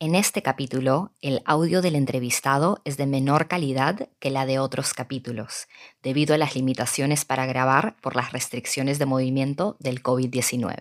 En 0.00 0.14
este 0.14 0.42
capítulo, 0.42 1.10
el 1.22 1.42
audio 1.44 1.82
del 1.82 1.96
entrevistado 1.96 2.78
es 2.84 2.96
de 2.96 3.06
menor 3.06 3.48
calidad 3.48 4.08
que 4.20 4.30
la 4.30 4.46
de 4.46 4.60
otros 4.60 4.94
capítulos, 4.94 5.66
debido 6.04 6.36
a 6.36 6.38
las 6.38 6.54
limitaciones 6.54 7.24
para 7.24 7.46
grabar 7.46 7.96
por 8.00 8.14
las 8.14 8.30
restricciones 8.30 9.00
de 9.00 9.06
movimiento 9.06 9.76
del 9.80 10.00
COVID-19. 10.00 10.76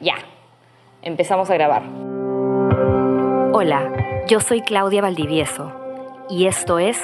Ya, 0.00 0.14
empezamos 1.02 1.50
a 1.50 1.54
grabar. 1.54 1.82
Hola, 3.52 4.24
yo 4.28 4.38
soy 4.38 4.60
Claudia 4.60 5.02
Valdivieso 5.02 5.72
y 6.28 6.46
esto 6.46 6.78
es 6.78 6.98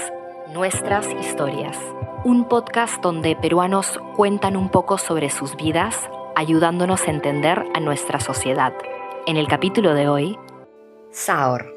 Nuestras 0.55 1.09
Historias, 1.21 1.77
un 2.23 2.47
podcast 2.47 3.03
donde 3.03 3.35
peruanos 3.35 3.99
cuentan 4.15 4.57
un 4.57 4.69
poco 4.69 4.97
sobre 4.97 5.29
sus 5.29 5.57
vidas, 5.57 6.09
ayudándonos 6.37 7.09
a 7.09 7.11
entender 7.11 7.65
a 7.75 7.81
nuestra 7.81 8.21
sociedad. 8.21 8.73
En 9.27 9.37
el 9.37 9.49
capítulo 9.49 9.93
de 9.93 10.09
hoy, 10.09 10.39
Saor. 11.11 11.75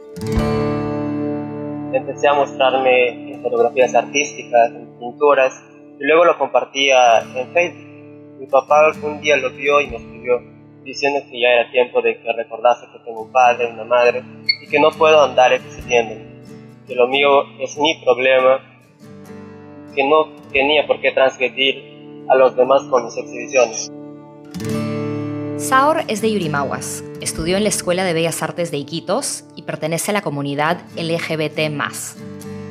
Empecé 1.92 2.28
a 2.28 2.36
mostrarme 2.36 3.32
en 3.32 3.42
fotografías 3.42 3.96
artísticas, 3.96 4.70
en 4.70 5.00
pinturas, 5.00 5.60
y 6.00 6.04
luego 6.04 6.26
lo 6.26 6.38
compartía 6.38 7.22
en 7.36 7.52
Facebook. 7.52 8.38
Mi 8.40 8.46
papá 8.46 8.92
un 9.02 9.20
día 9.20 9.36
lo 9.38 9.50
vio 9.50 9.82
y 9.82 9.88
me 9.88 9.96
escribió 9.96 10.40
diciendo 10.84 11.22
que 11.28 11.42
ya 11.42 11.48
era 11.50 11.72
tiempo 11.72 12.04
de 12.04 12.22
que 12.22 12.32
recordase 12.34 12.86
que 12.94 13.00
tengo 13.00 13.24
un 13.24 13.32
padre, 13.32 13.66
una 13.74 13.84
madre, 13.84 14.22
y 14.62 14.70
que 14.70 14.80
no 14.80 14.92
puedo 14.92 15.20
andar 15.24 15.52
exigiéndome, 15.52 16.44
que 16.88 16.94
lo 16.94 17.08
mío 17.08 17.46
es 17.60 17.76
mi 17.80 18.00
problema, 18.04 18.60
que 19.96 20.04
no 20.04 20.28
tenía 20.52 20.86
por 20.86 21.02
qué 21.02 21.12
transgredir 21.14 22.26
a 22.30 22.36
los 22.36 22.56
demás 22.56 22.84
con 22.92 23.06
mis 23.06 23.18
exhibiciones. 23.18 23.92
Saor 25.70 26.02
es 26.08 26.24
de 26.24 26.32
Yurimaguas. 26.32 27.04
Estudió 27.22 27.56
en 27.56 27.62
la 27.62 27.70
Escuela 27.70 28.04
de 28.04 28.14
Bellas 28.14 28.42
Artes 28.42 28.72
de 28.72 28.78
Iquitos 28.78 29.44
y 29.56 29.62
pertenece 29.62 30.10
a 30.10 30.16
la 30.16 30.24
comunidad 30.24 30.80
LGBT. 30.96 31.60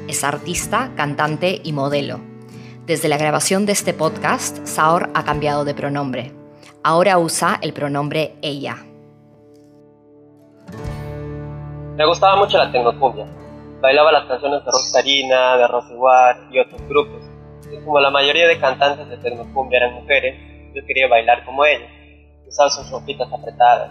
Es 0.09 0.25
artista, 0.25 0.91
cantante 0.97 1.61
y 1.63 1.73
modelo. 1.73 2.19
Desde 2.87 3.09
la 3.09 3.17
grabación 3.17 3.67
de 3.67 3.73
este 3.73 3.95
podcast, 3.95 4.67
Saor 4.67 5.11
ha 5.15 5.23
cambiado 5.23 5.65
de 5.65 5.75
pronombre. 5.75 6.33
Ahora 6.83 7.19
usa 7.19 7.61
el 7.63 7.73
pronombre 7.73 8.35
ella. 8.43 8.79
Me 11.95 12.05
gustaba 12.05 12.35
mucho 12.35 12.59
la 12.59 12.73
tecnocumbia. 12.73 13.27
Bailaba 13.81 14.11
las 14.11 14.25
canciones 14.25 14.65
de 14.65 14.73
Roscarina, 14.73 15.57
de 15.57 15.69
Rosiguar 15.69 16.49
y 16.51 16.59
otros 16.59 16.83
grupos. 16.89 17.23
Y 17.73 17.77
como 17.85 18.01
la 18.01 18.11
mayoría 18.11 18.49
de 18.49 18.59
cantantes 18.59 19.09
de 19.09 19.19
tecnocumbia 19.19 19.77
eran 19.77 19.95
mujeres, 19.95 20.35
yo 20.75 20.85
quería 20.85 21.07
bailar 21.07 21.45
como 21.45 21.65
ellas 21.65 21.98
usaba 22.49 22.71
sus 22.71 22.91
ropitas 22.91 23.33
apretadas. 23.33 23.91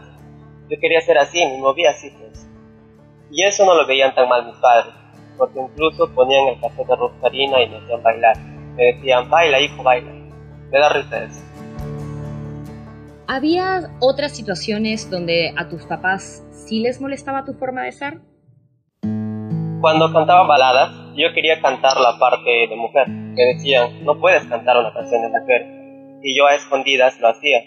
Yo 0.70 0.78
quería 0.80 1.00
ser 1.02 1.18
así, 1.18 1.46
me 1.46 1.58
movía 1.58 1.92
así 1.92 2.10
pues. 2.10 2.48
Y 3.32 3.44
eso 3.44 3.66
no 3.66 3.76
lo 3.76 3.86
veían 3.86 4.14
tan 4.16 4.28
mal 4.28 4.46
mis 4.46 4.56
padres, 4.56 4.94
porque 5.38 5.60
incluso 5.60 6.10
ponían 6.14 6.48
el 6.48 6.60
café 6.60 6.84
de 6.86 6.96
roscarina 6.96 7.62
y 7.62 7.70
me 7.70 7.78
hacían 7.78 8.04
bailar. 8.04 8.38
Me 8.76 8.84
decían, 8.94 9.30
baila 9.30 9.60
hijo, 9.60 9.84
baila. 9.84 10.12
Me 10.72 10.80
da 10.80 10.90
risa 10.90 11.24
eso. 11.24 11.42
¿Había 13.28 13.90
otras 14.00 14.36
situaciones 14.36 15.10
donde 15.10 15.54
a 15.58 15.68
tus 15.68 15.86
papás 15.86 16.44
sí 16.52 16.80
les 16.80 17.02
molestaba 17.02 17.44
tu 17.44 17.54
forma 17.54 17.84
de 17.84 17.92
ser? 17.92 18.22
Cuando 19.82 20.12
cantaban 20.14 20.48
baladas, 20.48 20.92
yo 21.16 21.34
quería 21.34 21.62
cantar 21.62 22.00
la 22.00 22.18
parte 22.18 22.50
de 22.50 22.76
mujer. 22.76 23.08
Me 23.10 23.54
decían, 23.54 24.04
no 24.06 24.20
puedes 24.20 24.46
cantar 24.46 24.78
una 24.78 24.94
canción 24.94 25.22
de 25.22 25.40
mujer. 25.40 25.66
Y 26.24 26.38
yo 26.38 26.48
a 26.48 26.56
escondidas 26.56 27.20
lo 27.20 27.28
hacía 27.28 27.60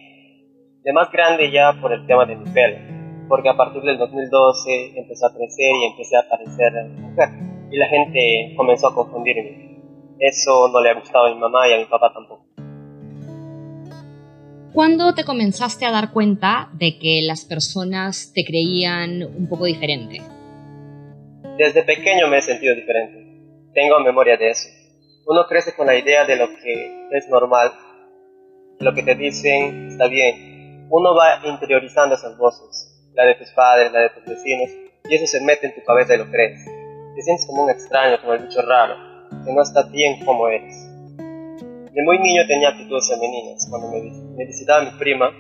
de 0.82 0.92
más 0.92 1.10
grande 1.12 1.50
ya 1.50 1.72
por 1.80 1.92
el 1.92 2.06
tema 2.06 2.24
de 2.24 2.36
mi 2.36 2.50
pelo, 2.50 2.78
porque 3.28 3.48
a 3.48 3.56
partir 3.56 3.82
del 3.82 3.98
2012 3.98 4.98
empezó 4.98 5.26
a 5.26 5.34
crecer 5.34 5.72
y 5.76 5.86
empecé 5.90 6.16
a 6.16 6.28
parecer 6.28 6.72
mujer, 6.98 7.28
y 7.70 7.76
la 7.76 7.86
gente 7.86 8.54
comenzó 8.56 8.88
a 8.88 8.94
confundirme. 8.94 9.78
Eso 10.18 10.68
no 10.68 10.80
le 10.80 10.90
ha 10.90 10.94
gustado 10.94 11.26
a 11.26 11.34
mi 11.34 11.40
mamá 11.40 11.68
y 11.68 11.74
a 11.74 11.78
mi 11.78 11.84
papá 11.84 12.12
tampoco. 12.12 12.46
¿Cuándo 14.72 15.14
te 15.14 15.24
comenzaste 15.24 15.84
a 15.84 15.90
dar 15.90 16.12
cuenta 16.12 16.70
de 16.74 16.98
que 16.98 17.22
las 17.22 17.44
personas 17.44 18.32
te 18.32 18.44
creían 18.44 19.22
un 19.22 19.48
poco 19.48 19.64
diferente? 19.64 20.22
Desde 21.58 21.82
pequeño 21.82 22.28
me 22.28 22.38
he 22.38 22.42
sentido 22.42 22.74
diferente. 22.74 23.18
Tengo 23.74 23.98
memoria 24.00 24.36
de 24.36 24.50
eso. 24.50 24.68
Uno 25.26 25.44
crece 25.48 25.74
con 25.74 25.86
la 25.86 25.96
idea 25.96 26.24
de 26.24 26.36
lo 26.36 26.48
que 26.48 27.08
es 27.10 27.28
normal. 27.28 27.72
Lo 28.78 28.94
que 28.94 29.02
te 29.02 29.14
dicen 29.14 29.88
está 29.88 30.06
bien 30.06 30.49
uno 30.90 31.14
va 31.14 31.40
interiorizando 31.44 32.16
esas 32.16 32.36
voces, 32.36 33.08
la 33.14 33.24
de 33.24 33.36
tus 33.36 33.50
padres, 33.52 33.92
la 33.92 34.00
de 34.00 34.10
tus 34.10 34.24
vecinos, 34.24 34.70
y 35.08 35.14
eso 35.14 35.26
se 35.26 35.40
mete 35.40 35.68
en 35.68 35.74
tu 35.74 35.84
cabeza 35.84 36.14
y 36.14 36.18
lo 36.18 36.30
crees. 36.30 36.64
Te 37.14 37.22
sientes 37.22 37.46
como 37.46 37.62
un 37.64 37.70
extraño, 37.70 38.20
como 38.20 38.34
el 38.34 38.42
bicho 38.42 38.60
raro, 38.62 38.96
que 39.44 39.52
no 39.52 39.62
está 39.62 39.84
bien 39.84 40.24
como 40.24 40.48
eres. 40.48 40.74
De 41.16 42.02
muy 42.04 42.18
niño 42.18 42.46
tenía 42.46 42.70
actitudes 42.70 43.08
femeninas. 43.08 43.66
Cuando 43.68 43.88
me, 43.88 44.00
me 44.36 44.46
visitaba 44.46 44.84
mi 44.84 44.90
prima, 44.98 45.30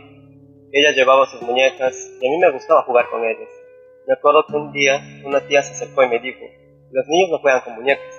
ella 0.72 0.92
llevaba 0.92 1.26
sus 1.26 1.42
muñecas 1.42 1.96
y 2.20 2.26
a 2.26 2.30
mí 2.30 2.38
me 2.38 2.50
gustaba 2.52 2.82
jugar 2.82 3.08
con 3.10 3.24
ellas. 3.24 3.48
Me 4.06 4.14
acuerdo 4.14 4.44
que 4.46 4.56
un 4.56 4.72
día 4.72 5.00
una 5.24 5.40
tía 5.40 5.62
se 5.62 5.72
acercó 5.72 6.02
y 6.04 6.08
me 6.08 6.20
dijo, 6.20 6.44
los 6.92 7.06
niños 7.08 7.30
no 7.30 7.38
juegan 7.38 7.62
con 7.62 7.74
muñecas. 7.74 8.14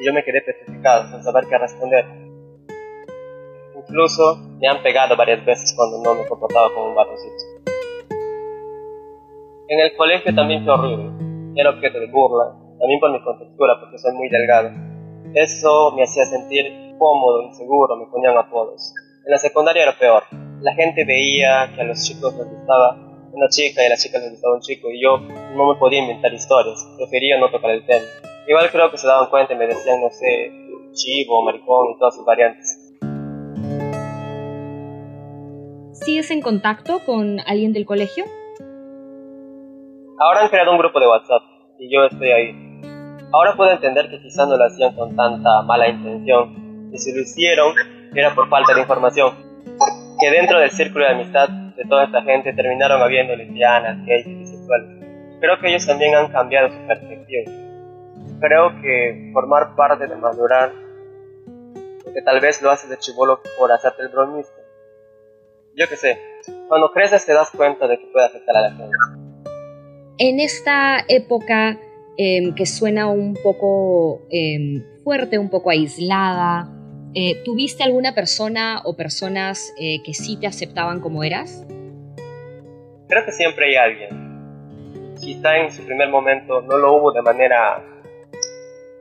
Y 0.00 0.06
yo 0.06 0.12
me 0.12 0.24
quedé 0.24 0.42
petrificado, 0.42 1.10
sin 1.10 1.22
saber 1.22 1.44
qué 1.48 1.58
responder. 1.58 2.04
Incluso 3.80 4.36
me 4.60 4.68
han 4.68 4.82
pegado 4.82 5.16
varias 5.16 5.44
veces 5.44 5.72
cuando 5.74 6.02
no 6.02 6.14
me 6.14 6.26
comportaba 6.28 6.68
como 6.74 6.90
un 6.90 6.94
varoncito. 6.94 7.34
En 9.68 9.80
el 9.80 9.96
colegio 9.96 10.34
también 10.34 10.64
fue 10.64 10.74
horrible. 10.74 11.10
Era 11.56 11.70
objeto 11.70 11.98
de 11.98 12.06
burla, 12.08 12.56
también 12.78 13.00
por 13.00 13.12
mi 13.12 13.22
contextura, 13.22 13.80
porque 13.80 13.98
soy 13.98 14.12
muy 14.12 14.28
delgado. 14.28 14.70
Eso 15.34 15.92
me 15.92 16.02
hacía 16.02 16.24
sentir 16.26 16.96
cómodo, 16.98 17.42
inseguro, 17.42 17.96
me 17.96 18.06
ponían 18.06 18.36
apodos. 18.36 18.92
En 19.24 19.30
la 19.30 19.38
secundaria 19.38 19.84
era 19.84 19.98
peor. 19.98 20.24
La 20.60 20.74
gente 20.74 21.04
veía 21.04 21.72
que 21.74 21.80
a 21.80 21.84
los 21.84 22.04
chicos 22.04 22.34
les 22.34 22.50
gustaba 22.50 22.96
una 23.32 23.48
chica 23.48 23.82
y 23.82 23.86
a 23.86 23.90
las 23.90 24.02
chicas 24.02 24.20
les 24.22 24.32
gustaba 24.32 24.56
un 24.56 24.60
chico 24.60 24.90
y 24.90 25.02
yo 25.02 25.18
no 25.18 25.72
me 25.72 25.78
podía 25.78 26.00
inventar 26.00 26.34
historias, 26.34 26.86
prefería 26.98 27.38
no 27.38 27.50
tocar 27.50 27.70
el 27.70 27.86
tema. 27.86 28.04
Igual 28.46 28.70
creo 28.70 28.90
que 28.90 28.98
se 28.98 29.06
daban 29.06 29.30
cuenta 29.30 29.54
y 29.54 29.56
me 29.56 29.66
decían, 29.66 30.00
no 30.00 30.10
sé, 30.10 30.52
chivo, 30.92 31.42
maricón 31.42 31.92
y 31.94 31.98
todas 31.98 32.14
sus 32.14 32.24
variantes. 32.24 32.69
¿Sigues 36.02 36.30
en 36.30 36.40
contacto 36.40 37.00
con 37.04 37.40
alguien 37.40 37.74
del 37.74 37.84
colegio? 37.84 38.24
Ahora 40.18 40.42
han 40.42 40.48
creado 40.48 40.72
un 40.72 40.78
grupo 40.78 40.98
de 40.98 41.06
WhatsApp 41.06 41.42
y 41.78 41.94
yo 41.94 42.06
estoy 42.06 42.30
ahí. 42.30 42.80
Ahora 43.32 43.54
puedo 43.54 43.70
entender 43.70 44.08
que 44.08 44.18
quizás 44.18 44.48
no 44.48 44.56
lo 44.56 44.64
hacían 44.64 44.94
con 44.96 45.14
tanta 45.14 45.60
mala 45.62 45.88
intención 45.88 46.90
y 46.90 46.96
si 46.96 47.12
lo 47.12 47.20
hicieron 47.20 47.74
era 48.14 48.34
por 48.34 48.48
falta 48.48 48.72
de 48.74 48.80
información. 48.80 49.34
Que 50.18 50.30
dentro 50.30 50.58
del 50.58 50.70
círculo 50.70 51.04
de 51.04 51.12
amistad 51.12 51.48
de 51.48 51.84
toda 51.84 52.04
esta 52.04 52.22
gente 52.22 52.54
terminaron 52.54 53.02
habiendo 53.02 53.36
lesbianas, 53.36 53.98
gays 54.06 54.26
y 54.26 54.34
bisexuales. 54.36 54.88
Creo 55.38 55.60
que 55.60 55.68
ellos 55.68 55.86
también 55.86 56.14
han 56.14 56.32
cambiado 56.32 56.70
su 56.70 56.86
perspectiva. 56.86 57.52
Creo 58.40 58.80
que 58.80 59.30
formar 59.34 59.76
parte 59.76 60.06
de 60.06 60.16
madurar, 60.16 60.72
porque 62.02 62.22
tal 62.22 62.40
vez 62.40 62.62
lo 62.62 62.70
haces 62.70 62.88
de 62.88 62.96
chivolo 62.96 63.40
por 63.58 63.70
hacerte 63.70 64.02
el 64.02 64.08
bromista, 64.08 64.59
yo 65.80 65.88
qué 65.88 65.96
sé, 65.96 66.18
cuando 66.68 66.92
creces 66.92 67.24
te 67.24 67.32
das 67.32 67.50
cuenta 67.50 67.88
de 67.88 67.98
que 67.98 68.06
puede 68.08 68.26
afectar 68.26 68.54
a 68.54 68.60
la 68.60 68.70
gente. 68.70 68.96
En 70.18 70.38
esta 70.38 71.02
época 71.08 71.78
em, 72.18 72.54
que 72.54 72.66
suena 72.66 73.08
un 73.08 73.32
poco 73.42 74.26
em, 74.30 74.84
fuerte, 75.02 75.38
un 75.38 75.48
poco 75.48 75.70
aislada, 75.70 76.68
eh, 77.14 77.42
¿tuviste 77.44 77.82
alguna 77.82 78.14
persona 78.14 78.82
o 78.84 78.94
personas 78.94 79.72
eh, 79.78 80.02
que 80.02 80.12
sí 80.12 80.38
te 80.38 80.46
aceptaban 80.46 81.00
como 81.00 81.24
eras? 81.24 81.66
Creo 83.08 83.24
que 83.24 83.32
siempre 83.32 83.68
hay 83.68 83.76
alguien. 83.76 85.14
Quizá 85.18 85.56
en 85.56 85.72
su 85.72 85.82
primer 85.86 86.10
momento 86.10 86.60
no 86.60 86.76
lo 86.76 86.92
hubo 86.94 87.12
de 87.12 87.22
manera 87.22 87.82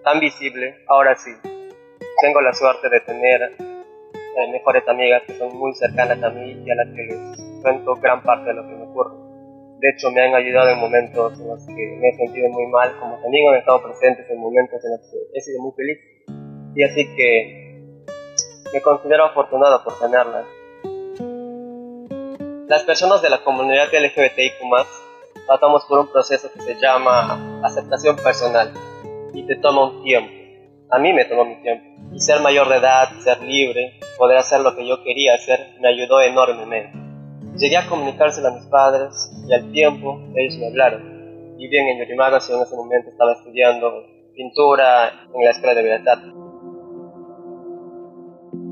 tan 0.05 0.21
visible, 0.21 0.77
ahora 0.87 1.13
sí. 1.17 1.31
Tengo 2.21 2.41
la 2.41 2.53
suerte 2.53 2.89
de 2.89 3.01
tener 3.01 3.78
mejores 4.51 4.87
amigas 4.87 5.23
que 5.27 5.33
son 5.33 5.57
muy 5.57 5.73
cercanas 5.73 6.21
a 6.23 6.29
mí 6.29 6.63
y 6.65 6.71
a 6.71 6.75
las 6.75 6.95
que 6.95 7.03
les 7.03 7.61
cuento 7.61 7.95
gran 7.95 8.23
parte 8.23 8.49
de 8.49 8.53
lo 8.55 8.63
que 8.63 8.75
me 8.75 8.83
ocurre. 8.83 9.15
De 9.79 9.89
hecho, 9.89 10.11
me 10.11 10.21
han 10.21 10.35
ayudado 10.35 10.69
en 10.69 10.79
momentos 10.79 11.39
en 11.39 11.47
los 11.47 11.65
que 11.65 11.97
me 11.99 12.09
he 12.09 12.13
sentido 12.13 12.49
muy 12.49 12.67
mal, 12.67 12.91
como 12.99 13.17
también 13.21 13.47
han 13.49 13.59
estado 13.59 13.81
presentes 13.81 14.29
en 14.29 14.39
momentos 14.39 14.83
en 14.83 14.91
los 14.91 15.01
que 15.09 15.17
he 15.37 15.41
sido 15.41 15.61
muy 15.61 15.71
feliz. 15.71 15.97
Y 16.75 16.83
así 16.83 17.15
que 17.15 17.69
me 18.73 18.81
considero 18.81 19.25
afortunado 19.25 19.83
por 19.83 19.97
tenerlas. 19.99 20.45
Las 22.67 22.83
personas 22.83 23.21
de 23.21 23.29
la 23.29 23.43
comunidad 23.43 23.87
LGBTIQ+, 23.91 24.55
pasamos 25.47 25.85
por 25.85 25.99
un 25.99 26.11
proceso 26.11 26.51
que 26.53 26.61
se 26.61 26.75
llama 26.75 27.61
aceptación 27.63 28.15
personal 28.17 28.71
y 29.33 29.45
te 29.47 29.55
toma 29.55 29.89
un 29.89 30.03
tiempo. 30.03 30.38
A 30.91 30.97
mí 30.97 31.13
me 31.13 31.25
tomó 31.25 31.45
mi 31.45 31.56
tiempo. 31.62 31.86
Y 32.12 32.19
ser 32.19 32.41
mayor 32.41 32.68
de 32.68 32.77
edad, 32.77 33.09
ser 33.19 33.41
libre, 33.44 34.00
poder 34.18 34.38
hacer 34.38 34.62
lo 34.62 34.75
que 34.75 34.88
yo 34.88 35.03
quería 35.03 35.36
hacer, 35.36 35.75
me 35.80 35.88
ayudó 35.88 36.21
enormemente. 36.21 36.97
Llegué 37.57 37.77
a 37.77 37.88
comunicárselo 37.88 38.47
a 38.47 38.56
mis 38.56 38.65
padres 38.65 39.31
y 39.47 39.53
al 39.53 39.71
tiempo 39.71 40.19
ellos 40.36 40.57
me 40.57 40.68
hablaron. 40.68 41.56
vivía 41.57 41.81
en 41.81 42.00
Yurimaga, 42.00 42.39
y 42.39 42.53
en 42.53 42.62
ese 42.62 42.75
momento 42.75 43.09
estaba 43.09 43.33
estudiando 43.33 44.03
pintura 44.33 45.12
en 45.36 45.44
la 45.44 45.51
Escuela 45.51 45.80
de 45.80 45.94
Artes. 45.94 46.33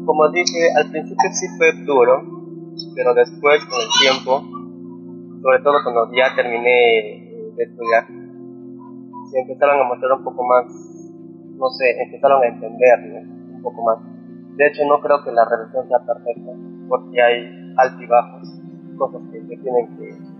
Como 0.05 0.29
dije, 0.31 0.71
al 0.75 0.89
principio 0.89 1.29
sí 1.33 1.47
fue 1.57 1.73
duro, 1.85 2.23
pero 2.95 3.13
después 3.13 3.65
con 3.65 3.81
el 3.81 3.87
tiempo, 4.01 4.41
sobre 5.41 5.59
todo 5.59 5.83
cuando 5.83 6.09
ya 6.15 6.33
terminé 6.35 7.51
de 7.55 7.63
estudiar, 7.63 8.07
se 9.29 9.39
empezaron 9.39 9.81
a 9.81 9.83
mostrar 9.83 10.13
un 10.13 10.23
poco 10.23 10.43
más, 10.45 10.65
no 11.57 11.69
sé, 11.69 12.01
empezaron 12.03 12.43
a 12.43 12.47
entender 12.47 12.99
un 13.53 13.61
poco 13.61 13.83
más. 13.83 13.97
De 14.55 14.67
hecho, 14.67 14.85
no 14.87 14.99
creo 15.01 15.23
que 15.23 15.31
la 15.31 15.45
relación 15.45 15.87
sea 15.87 15.99
perfecta, 15.99 16.51
porque 16.87 17.21
hay 17.21 17.73
altibajos, 17.77 18.61
cosas 18.97 19.21
que 19.31 19.41
se 19.41 19.57
tienen 19.57 19.97
que, 19.97 20.37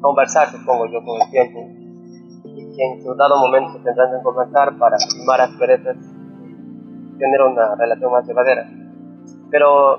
conversar, 0.00 0.48
supongo 0.48 0.86
yo, 0.86 1.02
con 1.04 1.20
el 1.20 1.30
tiempo, 1.30 1.58
y 2.44 2.76
que 2.76 2.84
en 2.84 3.02
su 3.02 3.14
dado 3.16 3.36
momento 3.38 3.72
se 3.72 3.84
tendrán 3.84 4.16
que 4.16 4.22
conversar 4.22 4.78
para 4.78 4.96
limar 5.18 5.40
asperezas 5.40 5.96
y 6.44 7.18
tener 7.18 7.42
una 7.42 7.74
relación 7.74 8.12
más 8.12 8.26
llevadera. 8.26 8.70
Pero 9.50 9.98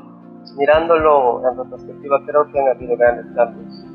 mirándolo 0.57 1.41
en 1.49 1.57
retrospectiva, 1.57 2.21
creo 2.25 2.49
que 2.49 2.59
han 2.59 2.67
habido 2.69 2.95
grandes 2.95 3.25
cambios 3.35 3.85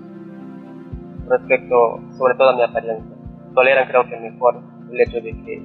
respecto, 1.26 2.00
sobre 2.18 2.34
todo 2.34 2.50
a 2.50 2.56
mi 2.56 2.62
apariencia. 2.62 3.16
Toleran, 3.54 3.88
creo 3.88 4.04
que 4.06 4.16
mejor 4.18 4.73
el 4.94 5.00
hecho 5.00 5.20
de 5.20 5.32
que 5.44 5.62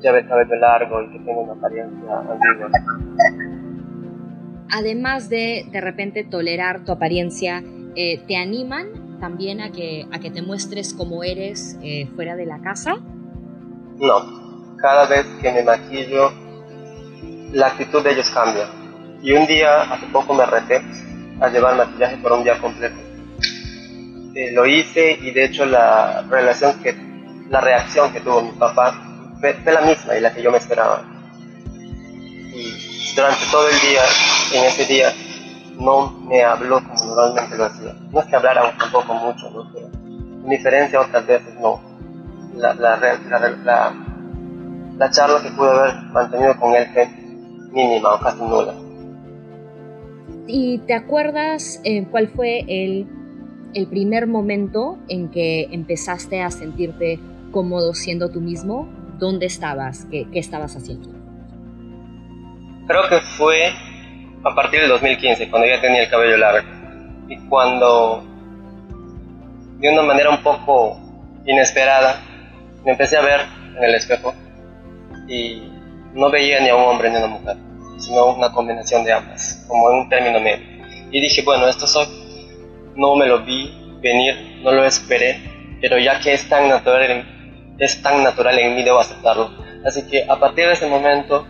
lleve 0.00 0.20
el 0.20 0.28
cabello 0.28 0.56
largo 0.56 1.02
y 1.02 1.12
que 1.12 1.18
tenga 1.18 1.40
una 1.40 1.52
apariencia 1.52 2.18
antigua. 2.18 2.70
Además 4.70 5.28
de 5.28 5.66
de 5.70 5.80
repente 5.80 6.24
tolerar 6.24 6.84
tu 6.84 6.92
apariencia, 6.92 7.62
eh, 7.96 8.20
¿te 8.26 8.36
animan 8.36 9.18
también 9.20 9.60
a 9.60 9.72
que, 9.72 10.06
a 10.12 10.18
que 10.18 10.30
te 10.30 10.42
muestres 10.42 10.94
como 10.94 11.24
eres 11.24 11.78
eh, 11.82 12.06
fuera 12.14 12.36
de 12.36 12.46
la 12.46 12.60
casa? 12.60 12.96
No, 13.96 14.76
cada 14.76 15.06
vez 15.06 15.26
que 15.42 15.52
me 15.52 15.62
maquillo, 15.64 16.30
la 17.52 17.68
actitud 17.68 18.02
de 18.02 18.12
ellos 18.12 18.30
cambia. 18.30 18.68
Y 19.22 19.32
un 19.32 19.46
día, 19.46 19.82
hace 19.82 20.06
poco 20.06 20.34
me 20.34 20.46
reté 20.46 20.80
a 21.40 21.48
llevar 21.48 21.76
maquillaje 21.76 22.16
por 22.18 22.32
un 22.32 22.44
día 22.44 22.58
completo. 22.60 22.96
Eh, 24.34 24.52
lo 24.52 24.66
hice 24.66 25.18
y 25.20 25.32
de 25.32 25.46
hecho 25.46 25.64
la 25.66 26.24
relación 26.28 26.80
que, 26.80 27.07
la 27.50 27.60
reacción 27.60 28.12
que 28.12 28.20
tuvo 28.20 28.42
mi 28.42 28.52
papá 28.52 28.94
fue, 29.40 29.56
la 29.64 29.80
misma 29.80 30.16
y 30.16 30.20
la 30.20 30.32
que 30.32 30.42
yo 30.42 30.50
me 30.50 30.58
esperaba. 30.58 31.02
Y 32.54 33.14
durante 33.14 33.44
todo 33.50 33.68
el 33.68 33.80
día, 33.80 34.02
en 34.54 34.64
ese 34.64 34.84
día, 34.86 35.12
no 35.78 36.10
me 36.28 36.42
habló 36.42 36.82
como 36.82 37.14
normalmente 37.14 37.56
lo 37.56 37.64
hacía. 37.64 37.94
No 38.10 38.20
es 38.20 38.26
que 38.26 38.36
hablara 38.36 38.76
tampoco 38.76 39.14
mucho, 39.14 39.50
¿no? 39.50 39.70
pero 39.72 39.86
en 39.86 40.48
diferencia 40.48 41.00
otras 41.00 41.26
veces 41.26 41.54
no. 41.60 41.80
La, 42.54 42.74
la, 42.74 42.96
la, 42.96 43.94
la, 44.96 45.10
charla 45.10 45.40
que 45.40 45.50
pude 45.50 45.70
haber 45.70 45.94
mantenido 46.12 46.58
con 46.58 46.74
él 46.74 46.88
fue 46.92 47.06
mínima 47.70 48.14
o 48.14 48.20
casi 48.20 48.42
nula. 48.42 48.74
¿Y 50.48 50.78
te 50.78 50.94
acuerdas 50.94 51.80
eh, 51.84 52.04
cuál 52.10 52.28
fue 52.28 52.64
el, 52.66 53.06
el 53.74 53.86
primer 53.86 54.26
momento 54.26 54.98
en 55.08 55.30
que 55.30 55.68
empezaste 55.70 56.42
a 56.42 56.50
sentirte 56.50 57.20
cómodo 57.50 57.94
siendo 57.94 58.30
tú 58.30 58.40
mismo? 58.40 58.88
¿Dónde 59.18 59.46
estabas? 59.46 60.06
¿Qué, 60.10 60.26
qué 60.32 60.38
estabas 60.38 60.76
haciendo? 60.76 61.10
Creo 62.86 63.08
que 63.08 63.20
fue 63.20 63.72
a 64.44 64.54
partir 64.54 64.80
del 64.80 64.90
2015, 64.90 65.50
cuando 65.50 65.68
ya 65.68 65.80
tenía 65.80 66.02
el 66.02 66.10
cabello 66.10 66.36
largo. 66.36 66.68
Y 67.28 67.36
cuando, 67.48 68.24
de 69.78 69.92
una 69.92 70.02
manera 70.02 70.30
un 70.30 70.42
poco 70.42 70.98
inesperada, 71.44 72.22
me 72.84 72.92
empecé 72.92 73.16
a 73.16 73.22
ver 73.22 73.40
en 73.76 73.84
el 73.84 73.94
espejo 73.94 74.34
y 75.28 75.70
no 76.14 76.30
veía 76.30 76.60
ni 76.60 76.68
a 76.68 76.76
un 76.76 76.84
hombre 76.84 77.10
ni 77.10 77.16
a 77.16 77.18
una 77.18 77.28
mujer 77.28 77.68
sino 77.98 78.34
una 78.34 78.52
combinación 78.52 79.04
de 79.04 79.12
ambas, 79.12 79.64
como 79.68 79.90
en 79.90 79.98
un 79.98 80.08
término 80.08 80.40
medio. 80.40 80.64
Y 81.10 81.20
dije, 81.20 81.42
bueno, 81.42 81.68
esto 81.68 81.86
soy, 81.86 82.06
no 82.96 83.16
me 83.16 83.26
lo 83.26 83.44
vi 83.44 83.98
venir, 84.00 84.60
no 84.62 84.72
lo 84.72 84.84
esperé, 84.84 85.78
pero 85.80 85.98
ya 85.98 86.20
que 86.20 86.32
es 86.32 86.48
tan 86.48 86.68
natural 86.68 87.26
es 87.78 88.02
tan 88.02 88.22
natural 88.22 88.58
en 88.58 88.74
mí, 88.74 88.82
debo 88.82 88.98
aceptarlo. 88.98 89.50
Así 89.84 90.02
que 90.02 90.24
a 90.28 90.36
partir 90.36 90.66
de 90.66 90.72
ese 90.72 90.86
momento, 90.86 91.46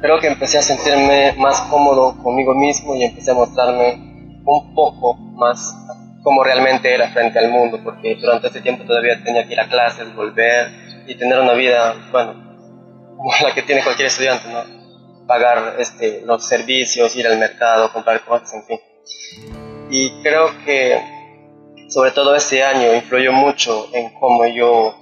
creo 0.00 0.20
que 0.20 0.28
empecé 0.28 0.58
a 0.58 0.62
sentirme 0.62 1.34
más 1.38 1.60
cómodo 1.62 2.16
conmigo 2.22 2.54
mismo 2.54 2.94
y 2.94 3.04
empecé 3.04 3.32
a 3.32 3.34
mostrarme 3.34 4.40
un 4.44 4.74
poco 4.74 5.14
más 5.16 5.74
como 6.22 6.44
realmente 6.44 6.92
era 6.94 7.08
frente 7.08 7.38
al 7.38 7.50
mundo, 7.50 7.80
porque 7.82 8.16
durante 8.16 8.48
ese 8.48 8.60
tiempo 8.60 8.84
todavía 8.84 9.22
tenía 9.24 9.46
que 9.46 9.54
ir 9.54 9.60
a 9.60 9.68
clases, 9.68 10.14
volver 10.14 10.68
y 11.06 11.14
tener 11.14 11.38
una 11.38 11.54
vida, 11.54 11.94
bueno, 12.12 12.34
como 13.16 13.32
la 13.42 13.54
que 13.54 13.62
tiene 13.62 13.82
cualquier 13.82 14.08
estudiante, 14.08 14.48
¿no? 14.52 14.80
pagar 15.30 15.76
este, 15.78 16.22
los 16.26 16.44
servicios, 16.44 17.14
ir 17.14 17.24
al 17.28 17.38
mercado, 17.38 17.92
comprar 17.92 18.20
cosas, 18.24 18.52
en 18.52 18.64
fin. 18.64 18.80
Y 19.88 20.10
creo 20.22 20.50
que 20.64 21.00
sobre 21.88 22.10
todo 22.10 22.34
este 22.34 22.64
año 22.64 22.92
influyó 22.94 23.32
mucho 23.32 23.88
en 23.94 24.12
cómo 24.18 24.44
yo 24.46 24.99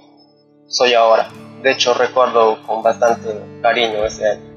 soy 0.69 0.93
ahora. 0.93 1.29
De 1.61 1.71
hecho, 1.71 1.93
recuerdo 1.93 2.65
con 2.65 2.81
bastante 2.81 3.35
cariño 3.61 4.05
ese 4.05 4.29
año. 4.29 4.49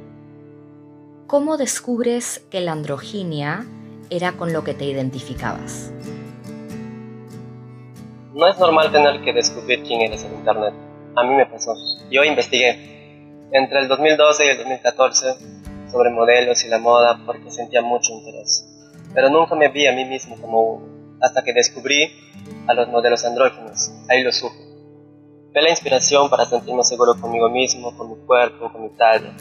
¿Cómo 1.26 1.56
descubres 1.56 2.44
que 2.50 2.60
la 2.60 2.72
androginia 2.72 3.66
era 4.10 4.32
con 4.32 4.52
lo 4.52 4.62
que 4.62 4.74
te 4.74 4.84
identificabas? 4.84 5.90
No 8.34 8.48
es 8.48 8.58
normal 8.58 8.92
tener 8.92 9.22
que 9.22 9.32
descubrir 9.32 9.82
quién 9.82 10.02
eres 10.02 10.22
en 10.24 10.34
Internet. 10.34 10.74
A 11.16 11.24
mí 11.24 11.34
me 11.34 11.46
pasó. 11.46 11.74
Yo 12.10 12.22
investigué. 12.22 13.48
Entre 13.50 13.80
el 13.80 13.88
2012 13.88 14.46
y 14.46 14.48
el 14.48 14.58
2014 14.58 15.34
sobre 15.90 16.10
modelos 16.10 16.64
y 16.64 16.68
la 16.68 16.78
moda 16.78 17.20
porque 17.26 17.50
sentía 17.50 17.82
mucho 17.82 18.12
interés. 18.12 18.64
Pero 19.14 19.28
nunca 19.28 19.54
me 19.54 19.68
vi 19.68 19.86
a 19.86 19.92
mí 19.92 20.06
mismo 20.06 20.36
como 20.40 20.62
uno, 20.62 20.86
hasta 21.20 21.42
que 21.42 21.52
descubrí 21.52 22.10
a 22.66 22.72
los 22.72 22.88
modelos 22.88 23.24
andrógenos, 23.26 23.92
ahí 24.08 24.22
lo 24.22 24.32
supe. 24.32 24.71
Fue 25.52 25.60
la 25.60 25.68
inspiración 25.68 26.30
para 26.30 26.46
sentirme 26.46 26.82
seguro 26.82 27.14
conmigo 27.20 27.50
mismo, 27.50 27.94
con 27.94 28.08
mi 28.08 28.16
cuerpo, 28.24 28.72
con 28.72 28.84
mi 28.84 28.88
talla. 28.90 29.36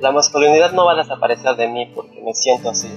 La 0.00 0.10
masculinidad 0.10 0.72
no 0.72 0.84
va 0.84 0.94
a 0.94 0.96
desaparecer 0.96 1.54
de 1.54 1.68
mí 1.68 1.92
porque 1.94 2.20
me 2.22 2.34
siento 2.34 2.70
así, 2.70 2.88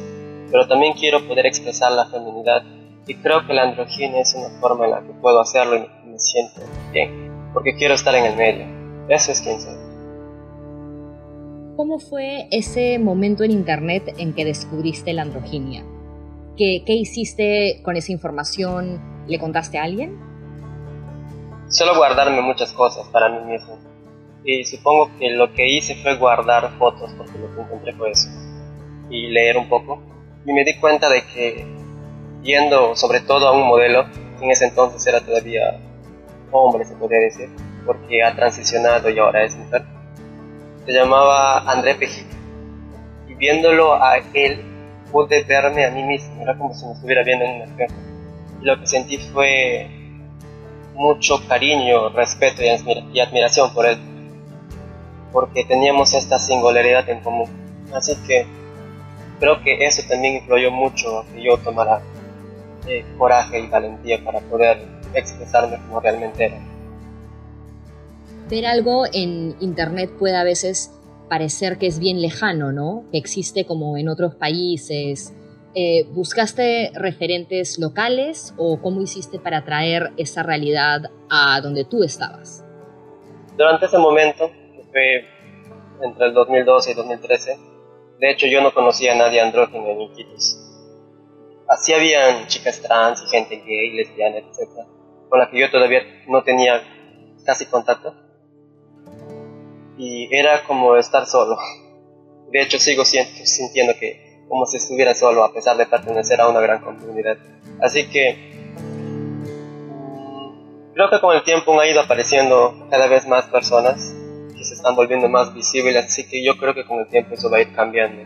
pero 0.50 0.68
también 0.68 0.94
quiero 0.94 1.28
poder 1.28 1.46
expresar 1.46 1.92
la 1.92 2.08
feminidad 2.08 2.64
y 3.06 3.14
creo 3.16 3.46
que 3.46 3.54
la 3.54 3.62
androginia 3.62 4.22
es 4.22 4.34
una 4.34 4.60
forma 4.60 4.86
en 4.86 4.92
la 4.92 5.02
que 5.02 5.14
puedo 5.22 5.40
hacerlo 5.40 5.76
y 5.76 6.10
me 6.10 6.18
siento 6.18 6.62
bien, 6.92 7.52
porque 7.54 7.76
quiero 7.76 7.94
estar 7.94 8.16
en 8.16 8.26
el 8.26 8.36
medio. 8.36 8.66
Eso 9.08 9.32
es 9.32 9.42
quien 9.42 9.62
soy. 9.62 9.76
¿Cómo 11.76 12.00
fue 12.00 12.48
ese 12.50 12.98
momento 12.98 13.44
en 13.44 13.52
Internet 13.52 14.16
en 14.18 14.34
que 14.34 14.46
descubriste 14.46 15.14
la 15.14 15.22
androginia? 15.22 15.86
¿Qué, 16.58 16.82
¿Qué, 16.84 16.94
hiciste 16.94 17.82
con 17.84 17.98
esa 17.98 18.12
información? 18.12 19.00
¿Le 19.28 19.38
contaste 19.38 19.78
a 19.78 19.84
alguien? 19.84 20.27
Solo 21.70 21.96
guardarme 21.96 22.42
muchas 22.42 22.72
cosas 22.74 23.08
para 23.10 23.30
mí 23.30 23.52
mismo. 23.52 23.78
Y 24.44 24.64
supongo 24.66 25.12
que 25.20 25.32
lo 25.32 25.54
que 25.54 25.68
hice 25.68 25.96
fue 25.96 26.16
guardar 26.16 26.78
fotos, 26.78 27.12
porque 27.18 27.38
lo 27.38 27.54
que 27.54 27.62
encontré 27.62 27.94
fue 27.94 28.12
eso. 28.12 28.30
Y 29.10 29.28
leer 29.28 29.58
un 29.58 29.68
poco. 29.68 30.02
Y 30.46 30.54
me 30.54 30.64
di 30.64 30.80
cuenta 30.80 31.10
de 31.10 31.24
que, 31.26 31.66
yendo 32.44 32.96
sobre 32.96 33.20
todo 33.22 33.48
a 33.48 33.52
un 33.52 33.68
modelo, 33.68 34.06
en 34.42 34.52
ese 34.52 34.66
entonces 34.66 35.06
era 35.08 35.22
todavía 35.22 35.80
hombre, 36.52 36.86
se 36.86 36.96
podría 36.96 37.20
decir, 37.20 37.50
porque 37.86 38.24
ha 38.24 38.34
transicionado 38.36 39.10
y 39.10 39.20
ahora 39.20 39.44
es 39.44 39.56
mujer 39.58 39.84
se 40.88 40.94
llamaba 40.94 41.70
André 41.70 41.96
Pejito. 41.96 42.34
Y 43.28 43.36
viéndolo 43.36 44.02
a 44.02 44.20
él, 44.34 44.62
pude 45.12 45.44
verme 45.44 45.86
a 45.86 45.92
mí 45.92 46.02
mismo, 46.04 46.42
era 46.42 46.58
como 46.58 46.74
si 46.74 46.86
me 46.86 46.94
estuviera 46.94 47.24
viendo 47.24 47.44
en 47.44 47.56
un 47.56 47.62
espejo. 47.64 47.94
lo 48.62 48.80
que 48.80 48.88
sentí 48.88 49.18
fue 49.18 49.90
mucho 50.98 51.36
cariño, 51.48 52.10
respeto 52.10 52.62
y, 52.64 53.20
admiración 53.20 53.74
por 53.74 53.86
él, 53.86 53.98
porque 55.32 55.64
teníamos 55.64 56.14
esta 56.14 56.40
singularidad 56.40 57.08
en 57.10 57.22
común. 57.22 57.50
Así 57.94 58.16
que 58.28 58.46
creo 59.40 59.62
que 59.62 59.86
eso 59.86 60.02
también 60.10 60.36
influyó 60.36 60.72
mucho 60.72 61.20
a 61.20 61.26
que 61.28 61.44
yo 61.44 61.58
tomara 61.58 62.02
eh, 62.88 63.06
coraje 63.18 63.60
y 63.60 63.68
valentía 63.68 64.24
para 64.24 64.40
poder 64.42 64.86
expresarme 65.14 65.78
como 65.78 66.00
realmente 66.00 66.46
era 66.46 66.58
ver 68.50 68.66
algo 68.66 69.06
en 69.12 69.56
Internet 69.60 70.12
puede 70.18 70.36
a 70.36 70.44
veces 70.44 70.92
parecer 71.30 71.78
que 71.78 71.88
es 71.88 72.00
bien 72.00 72.22
lejano, 72.22 72.72
¿no? 72.72 73.04
Que 73.12 73.18
existe 73.18 73.66
como 73.66 73.98
en 73.98 74.08
otros 74.08 74.36
países. 74.36 75.34
Eh, 75.80 76.06
¿Buscaste 76.10 76.92
referentes 76.96 77.78
locales 77.78 78.56
o 78.58 78.82
cómo 78.82 79.00
hiciste 79.00 79.38
para 79.38 79.64
traer 79.64 80.12
esa 80.18 80.42
realidad 80.42 81.12
a 81.30 81.62
donde 81.62 81.86
tú 81.86 82.02
estabas? 82.02 82.66
Durante 83.56 83.86
ese 83.86 84.00
momento, 84.00 84.50
fue 84.92 85.24
entre 86.02 86.26
el 86.26 86.34
2012 86.34 86.92
y 86.92 86.94
2013, 86.96 87.60
de 88.20 88.32
hecho 88.32 88.48
yo 88.48 88.64
no 88.64 88.74
conocía 88.74 89.14
a 89.14 89.18
nadie 89.18 89.40
andrógeno 89.40 89.86
en 89.90 90.02
Iquitos. 90.02 90.58
así 91.70 91.94
habían 91.94 92.48
chicas 92.48 92.82
trans 92.82 93.22
y 93.22 93.30
gente 93.30 93.58
gay, 93.58 93.92
lesbiana, 93.92 94.38
etc., 94.38 94.68
con 95.30 95.38
la 95.38 95.48
que 95.52 95.60
yo 95.60 95.70
todavía 95.70 96.02
no 96.28 96.42
tenía 96.42 96.82
casi 97.46 97.68
contacto. 97.68 98.16
Y 99.96 100.28
era 100.36 100.64
como 100.64 100.96
estar 100.98 101.28
solo. 101.28 101.56
De 102.52 102.64
hecho, 102.64 102.80
sigo 102.80 103.06
sintiendo 103.06 103.94
que 104.00 104.27
como 104.48 104.66
si 104.66 104.78
estuviera 104.78 105.14
solo 105.14 105.44
a 105.44 105.54
pesar 105.54 105.78
de 105.78 105.86
pertenecer 105.86 106.42
a 106.42 106.48
una 106.48 106.60
gran 106.60 106.82
comunidad. 106.82 107.38
Así 107.82 108.10
que 108.10 108.52
mm, 108.80 110.94
creo 110.94 111.10
que 111.10 111.20
con 111.20 111.36
el 111.36 111.44
tiempo 111.44 111.80
han 111.80 111.90
ido 111.90 112.02
apareciendo 112.02 112.88
cada 112.90 113.08
vez 113.08 113.28
más 113.28 113.46
personas 113.46 114.16
que 114.56 114.64
se 114.64 114.74
están 114.74 114.96
volviendo 114.96 115.30
más 115.30 115.54
visibles, 115.54 116.06
así 116.06 116.28
que 116.28 116.44
yo 116.44 116.58
creo 116.58 116.74
que 116.74 116.86
con 116.86 117.00
el 117.00 117.08
tiempo 117.08 117.36
eso 117.36 117.50
va 117.50 117.58
a 117.58 117.62
ir 117.62 117.74
cambiando. 117.74 118.24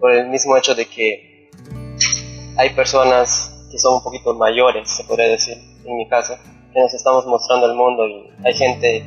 Por 0.00 0.12
el 0.12 0.28
mismo 0.28 0.56
hecho 0.56 0.74
de 0.74 0.86
que 0.86 1.50
hay 2.56 2.70
personas 2.70 3.66
que 3.70 3.78
son 3.78 3.94
un 3.94 4.02
poquito 4.02 4.34
mayores, 4.34 4.90
se 4.90 5.04
podría 5.04 5.28
decir, 5.28 5.56
en 5.84 5.96
mi 5.96 6.08
caso, 6.08 6.36
que 6.72 6.80
nos 6.80 6.92
estamos 6.92 7.26
mostrando 7.26 7.66
el 7.66 7.74
mundo 7.74 8.06
y 8.06 8.30
hay 8.44 8.54
gente 8.54 9.04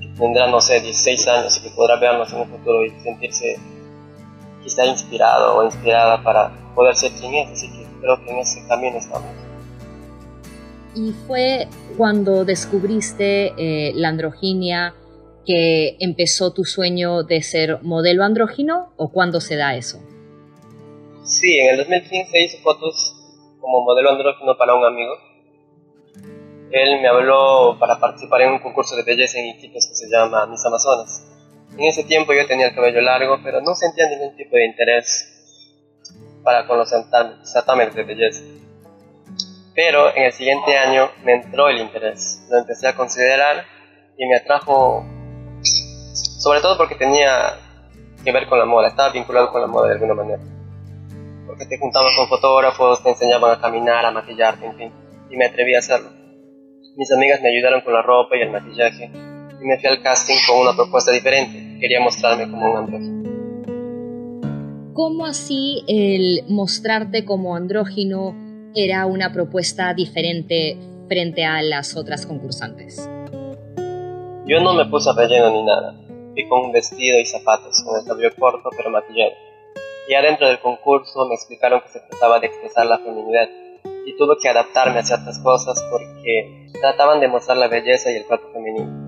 que 0.00 0.08
tendrá, 0.18 0.48
no 0.48 0.60
sé, 0.60 0.80
16 0.80 1.28
años 1.28 1.56
y 1.56 1.62
que 1.62 1.70
podrá 1.70 1.96
vernos 1.96 2.32
en 2.32 2.40
un 2.40 2.48
futuro 2.48 2.84
y 2.84 2.90
sentirse 3.00 3.58
quizá 4.66 4.84
inspirado 4.84 5.56
o 5.56 5.64
inspirada 5.64 6.20
para 6.24 6.50
poder 6.74 6.96
ser 6.96 7.12
quien 7.12 7.34
es, 7.34 7.50
así 7.52 7.68
que 7.70 7.86
creo 8.00 8.20
que 8.24 8.30
en 8.30 8.38
ese 8.38 8.66
camino 8.66 8.98
estamos. 8.98 9.28
Y 10.96 11.12
fue 11.26 11.68
cuando 11.96 12.44
descubriste 12.44 13.52
eh, 13.56 13.92
la 13.94 14.08
androginia 14.08 14.94
que 15.46 15.96
empezó 16.00 16.52
tu 16.52 16.64
sueño 16.64 17.22
de 17.22 17.42
ser 17.42 17.78
modelo 17.82 18.24
andrógino 18.24 18.92
o 18.96 19.12
cuándo 19.12 19.40
se 19.40 19.54
da 19.54 19.76
eso? 19.76 20.00
Sí, 21.22 21.58
en 21.58 21.70
el 21.70 21.76
2015 21.78 22.44
hice 22.44 22.58
fotos 22.58 23.14
como 23.60 23.82
modelo 23.82 24.10
andrógino 24.10 24.56
para 24.58 24.74
un 24.74 24.84
amigo. 24.84 25.14
Él 26.72 27.00
me 27.00 27.08
habló 27.08 27.76
para 27.78 28.00
participar 28.00 28.42
en 28.42 28.54
un 28.54 28.58
concurso 28.58 28.96
de 28.96 29.04
belleza 29.04 29.38
en 29.38 29.50
Iquitos 29.50 29.86
que 29.86 29.94
se 29.94 30.08
llama 30.10 30.46
Mis 30.46 30.64
Amazonas. 30.66 31.35
En 31.78 31.84
ese 31.84 32.04
tiempo 32.04 32.32
yo 32.32 32.46
tenía 32.46 32.68
el 32.68 32.74
cabello 32.74 33.02
largo, 33.02 33.38
pero 33.44 33.60
no 33.60 33.74
sentía 33.74 34.08
ningún 34.08 34.34
tipo 34.34 34.56
de 34.56 34.66
interés 34.66 35.32
para 36.42 36.66
con 36.66 36.78
los 36.78 36.88
certámenes 36.88 37.94
de 37.94 38.04
belleza. 38.04 38.42
Pero 39.74 40.14
en 40.16 40.22
el 40.24 40.32
siguiente 40.32 40.78
año 40.78 41.10
me 41.22 41.34
entró 41.34 41.68
el 41.68 41.78
interés, 41.78 42.46
lo 42.50 42.58
empecé 42.58 42.88
a 42.88 42.96
considerar 42.96 43.66
y 44.16 44.26
me 44.26 44.36
atrajo, 44.36 45.04
sobre 46.38 46.60
todo 46.60 46.78
porque 46.78 46.94
tenía 46.94 47.58
que 48.24 48.32
ver 48.32 48.46
con 48.46 48.58
la 48.58 48.64
moda, 48.64 48.88
estaba 48.88 49.12
vinculado 49.12 49.52
con 49.52 49.60
la 49.60 49.66
moda 49.66 49.88
de 49.88 49.94
alguna 49.94 50.14
manera. 50.14 50.40
Porque 51.46 51.66
te 51.66 51.78
juntabas 51.78 52.16
con 52.16 52.26
fotógrafos, 52.28 53.02
te 53.02 53.10
enseñaban 53.10 53.50
a 53.50 53.60
caminar, 53.60 54.06
a 54.06 54.10
maquillarte, 54.12 54.64
en 54.64 54.76
fin, 54.78 54.92
y 55.28 55.36
me 55.36 55.44
atreví 55.44 55.74
a 55.74 55.80
hacerlo. 55.80 56.10
Mis 56.96 57.12
amigas 57.12 57.42
me 57.42 57.50
ayudaron 57.50 57.82
con 57.82 57.92
la 57.92 58.00
ropa 58.00 58.34
y 58.36 58.40
el 58.40 58.50
maquillaje, 58.50 59.10
y 59.60 59.64
me 59.64 59.78
fui 59.78 59.90
al 59.90 60.02
casting 60.02 60.38
con 60.46 60.60
una 60.60 60.72
propuesta 60.74 61.12
diferente. 61.12 61.65
Quería 61.86 62.00
mostrarme 62.00 62.50
como 62.50 62.68
un 62.68 62.76
andrógino. 62.78 63.22
¿Cómo 64.92 65.24
así 65.24 65.84
el 65.86 66.42
mostrarte 66.48 67.24
como 67.24 67.54
andrógino 67.54 68.34
era 68.74 69.06
una 69.06 69.32
propuesta 69.32 69.94
diferente 69.94 70.76
frente 71.06 71.44
a 71.44 71.62
las 71.62 71.96
otras 71.96 72.26
concursantes? 72.26 73.08
Yo 74.46 74.58
no 74.60 74.74
me 74.74 74.86
puse 74.86 75.12
relleno 75.16 75.52
ni 75.52 75.62
nada. 75.62 75.94
Fui 76.32 76.48
con 76.48 76.64
un 76.64 76.72
vestido 76.72 77.20
y 77.20 77.24
zapatos, 77.24 77.80
con 77.84 78.00
el 78.00 78.04
cabello 78.04 78.34
corto 78.36 78.68
pero 78.76 78.90
maquillado. 78.90 79.30
Y 80.08 80.14
adentro 80.14 80.48
del 80.48 80.58
concurso 80.58 81.24
me 81.28 81.36
explicaron 81.36 81.82
que 81.82 81.88
se 81.90 82.00
trataba 82.00 82.40
de 82.40 82.48
expresar 82.48 82.84
la 82.86 82.98
feminidad 82.98 83.48
y 84.04 84.16
tuve 84.16 84.34
que 84.42 84.48
adaptarme 84.48 84.98
a 84.98 85.04
ciertas 85.04 85.38
cosas 85.38 85.80
porque 85.88 86.66
trataban 86.80 87.20
de 87.20 87.28
mostrar 87.28 87.58
la 87.58 87.68
belleza 87.68 88.10
y 88.10 88.16
el 88.16 88.24
cuerpo 88.24 88.48
femenino 88.52 89.06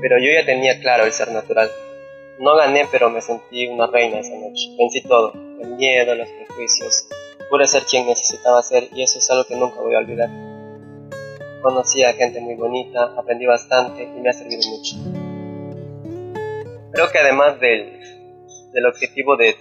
pero 0.00 0.16
yo 0.18 0.32
ya 0.32 0.46
tenía 0.46 0.80
claro 0.80 1.04
el 1.04 1.12
ser 1.12 1.30
natural. 1.30 1.68
No 2.40 2.56
gané, 2.56 2.86
pero 2.90 3.10
me 3.10 3.20
sentí 3.20 3.66
una 3.68 3.86
reina 3.86 4.18
esa 4.18 4.34
noche. 4.34 4.70
Vencí 4.78 5.02
todo, 5.02 5.34
el 5.34 5.76
miedo, 5.76 6.14
los 6.14 6.26
prejuicios. 6.26 7.06
Pude 7.50 7.66
ser 7.66 7.82
quien 7.82 8.06
necesitaba 8.06 8.62
ser 8.62 8.88
y 8.94 9.02
eso 9.02 9.18
es 9.18 9.30
algo 9.30 9.44
que 9.44 9.56
nunca 9.56 9.78
voy 9.78 9.94
a 9.94 9.98
olvidar. 9.98 10.30
Conocí 11.60 12.02
a 12.02 12.14
gente 12.14 12.40
muy 12.40 12.54
bonita, 12.54 13.12
aprendí 13.14 13.44
bastante 13.44 14.04
y 14.04 14.20
me 14.22 14.30
ha 14.30 14.32
servido 14.32 14.62
mucho. 14.70 14.96
Creo 16.92 17.10
que 17.12 17.18
además 17.18 17.60
del, 17.60 18.00
del 18.72 18.86
objetivo 18.86 19.36
de 19.36 19.56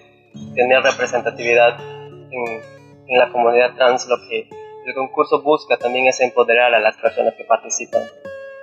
tener 0.56 0.82
representatividad 0.82 1.82
en, 1.82 2.62
en 3.08 3.20
la 3.20 3.30
comunidad 3.30 3.76
trans, 3.76 4.08
lo 4.08 4.16
que 4.30 4.48
el 4.86 4.94
concurso 4.96 5.42
busca 5.42 5.76
también 5.76 6.08
es 6.08 6.22
empoderar 6.22 6.74
a 6.74 6.80
las 6.80 6.96
personas 6.96 7.34
que 7.34 7.44
participan 7.44 8.04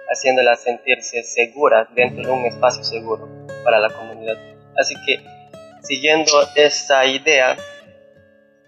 haciéndolas 0.09 0.63
sentirse 0.63 1.23
seguras 1.23 1.89
dentro 1.95 2.25
de 2.25 2.33
un 2.33 2.45
espacio 2.47 2.85
seguro 2.85 3.29
para 3.65 3.79
la 3.79 3.91
comunidad. 3.91 4.37
Así 4.79 4.95
que, 5.07 5.21
siguiendo 5.83 6.33
esta 6.55 7.05
idea, 7.07 7.57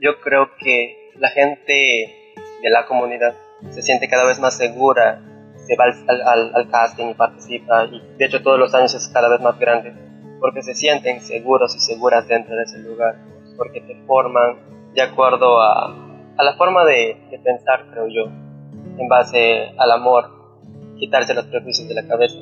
yo 0.00 0.20
creo 0.20 0.50
que 0.58 1.12
la 1.16 1.28
gente 1.30 2.34
de 2.62 2.70
la 2.70 2.86
comunidad 2.86 3.34
se 3.70 3.82
siente 3.82 4.08
cada 4.08 4.24
vez 4.24 4.38
más 4.38 4.56
segura, 4.56 5.20
se 5.56 5.76
va 5.76 5.84
al, 6.54 6.70
casting 6.70 7.10
y 7.10 7.14
participa, 7.14 7.84
y 7.84 8.00
de 8.16 8.24
hecho 8.24 8.42
todos 8.42 8.58
los 8.58 8.74
años 8.74 8.94
es 8.94 9.08
cada 9.08 9.28
vez 9.28 9.40
más 9.40 9.58
grande, 9.58 9.92
porque 10.40 10.62
se 10.62 10.74
sienten 10.74 11.20
seguros 11.20 11.74
y 11.76 11.80
seguras 11.80 12.26
dentro 12.28 12.56
de 12.56 12.62
ese 12.62 12.78
lugar, 12.78 13.16
porque 13.56 13.80
te 13.80 13.96
forman 14.06 14.92
de 14.94 15.02
acuerdo 15.02 15.60
a, 15.60 15.94
la 16.38 16.56
forma 16.56 16.84
de 16.84 17.40
pensar, 17.44 17.86
creo 17.90 18.06
yo, 18.08 18.26
en 18.96 19.08
base 19.08 19.72
al 19.76 19.90
amor 19.90 20.37
quitarse 20.98 21.34
los 21.34 21.46
prejuicios 21.46 21.88
de 21.88 21.94
la 21.94 22.06
cabeza, 22.06 22.36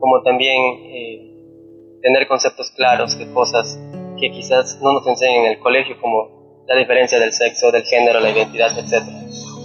como 0.00 0.22
también 0.22 0.60
eh, 0.84 1.32
tener 2.02 2.26
conceptos 2.26 2.70
claros 2.76 3.18
de 3.18 3.32
cosas 3.32 3.78
que 4.20 4.30
quizás 4.30 4.80
no 4.82 4.92
nos 4.92 5.06
enseñan 5.06 5.44
en 5.44 5.52
el 5.52 5.58
colegio, 5.58 5.96
como 6.00 6.64
la 6.66 6.76
diferencia 6.76 7.18
del 7.18 7.32
sexo, 7.32 7.70
del 7.70 7.84
género, 7.84 8.20
la 8.20 8.30
identidad, 8.30 8.70
etc. 8.78 9.02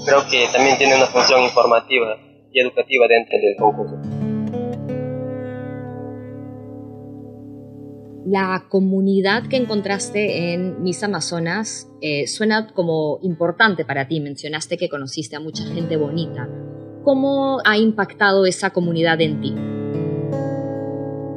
Creo 0.06 0.22
que 0.30 0.48
también 0.54 0.78
tiene 0.78 0.96
una 0.96 1.06
función 1.06 1.42
informativa 1.44 2.18
y 2.52 2.60
educativa 2.60 3.08
dentro 3.08 3.38
del 3.40 3.56
concurso. 3.58 4.28
La 8.30 8.66
comunidad 8.68 9.48
que 9.48 9.56
encontraste 9.56 10.54
en 10.54 10.84
Mis 10.84 11.02
Amazonas 11.02 11.88
eh, 12.02 12.28
suena 12.28 12.68
como 12.74 13.20
importante 13.22 13.86
para 13.86 14.10
ti. 14.10 14.20
Mencionaste 14.20 14.78
que 14.78 14.90
conociste 14.90 15.38
a 15.38 15.40
mucha 15.40 15.64
gente 15.64 15.96
bonita. 15.96 16.50
¿Cómo 17.08 17.62
ha 17.64 17.78
impactado 17.78 18.46
esa 18.46 18.72
comunidad 18.72 19.22
en 19.22 19.40
ti? 19.40 19.56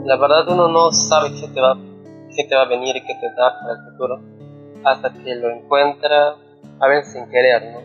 La 0.04 0.16
verdad 0.16 0.48
uno 0.48 0.66
no 0.66 0.90
sabe 0.90 1.30
qué 1.40 1.46
te 1.46 1.60
va, 1.60 1.78
qué 2.34 2.42
te 2.42 2.56
va 2.56 2.62
a 2.62 2.68
venir 2.68 2.96
y 2.96 3.00
qué 3.02 3.14
te 3.14 3.28
da 3.36 3.56
para 3.60 3.74
el 3.78 3.92
futuro 3.92 4.20
hasta 4.82 5.12
que 5.12 5.32
lo 5.36 5.48
encuentra 5.48 6.34
a 6.80 6.88
veces 6.88 7.12
sin 7.12 7.30
querer, 7.30 7.72
¿no? 7.72 7.82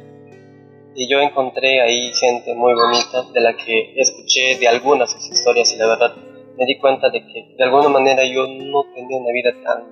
Y 0.96 1.08
yo 1.08 1.20
encontré 1.20 1.80
ahí 1.80 2.12
gente 2.14 2.56
muy 2.56 2.74
bonita 2.74 3.22
de 3.32 3.40
la 3.40 3.56
que 3.56 3.94
escuché 4.02 4.58
de 4.60 4.68
algunas 4.68 5.12
sus 5.12 5.30
historias 5.30 5.72
y 5.72 5.78
la 5.78 5.86
verdad 5.86 6.16
me 6.58 6.66
di 6.66 6.80
cuenta 6.80 7.12
de 7.12 7.22
que 7.22 7.54
de 7.56 7.64
alguna 7.66 7.90
manera 7.90 8.24
yo 8.26 8.48
no 8.48 8.84
tenía 8.96 9.20
una 9.20 9.32
vida 9.32 9.52
tan, 9.64 9.84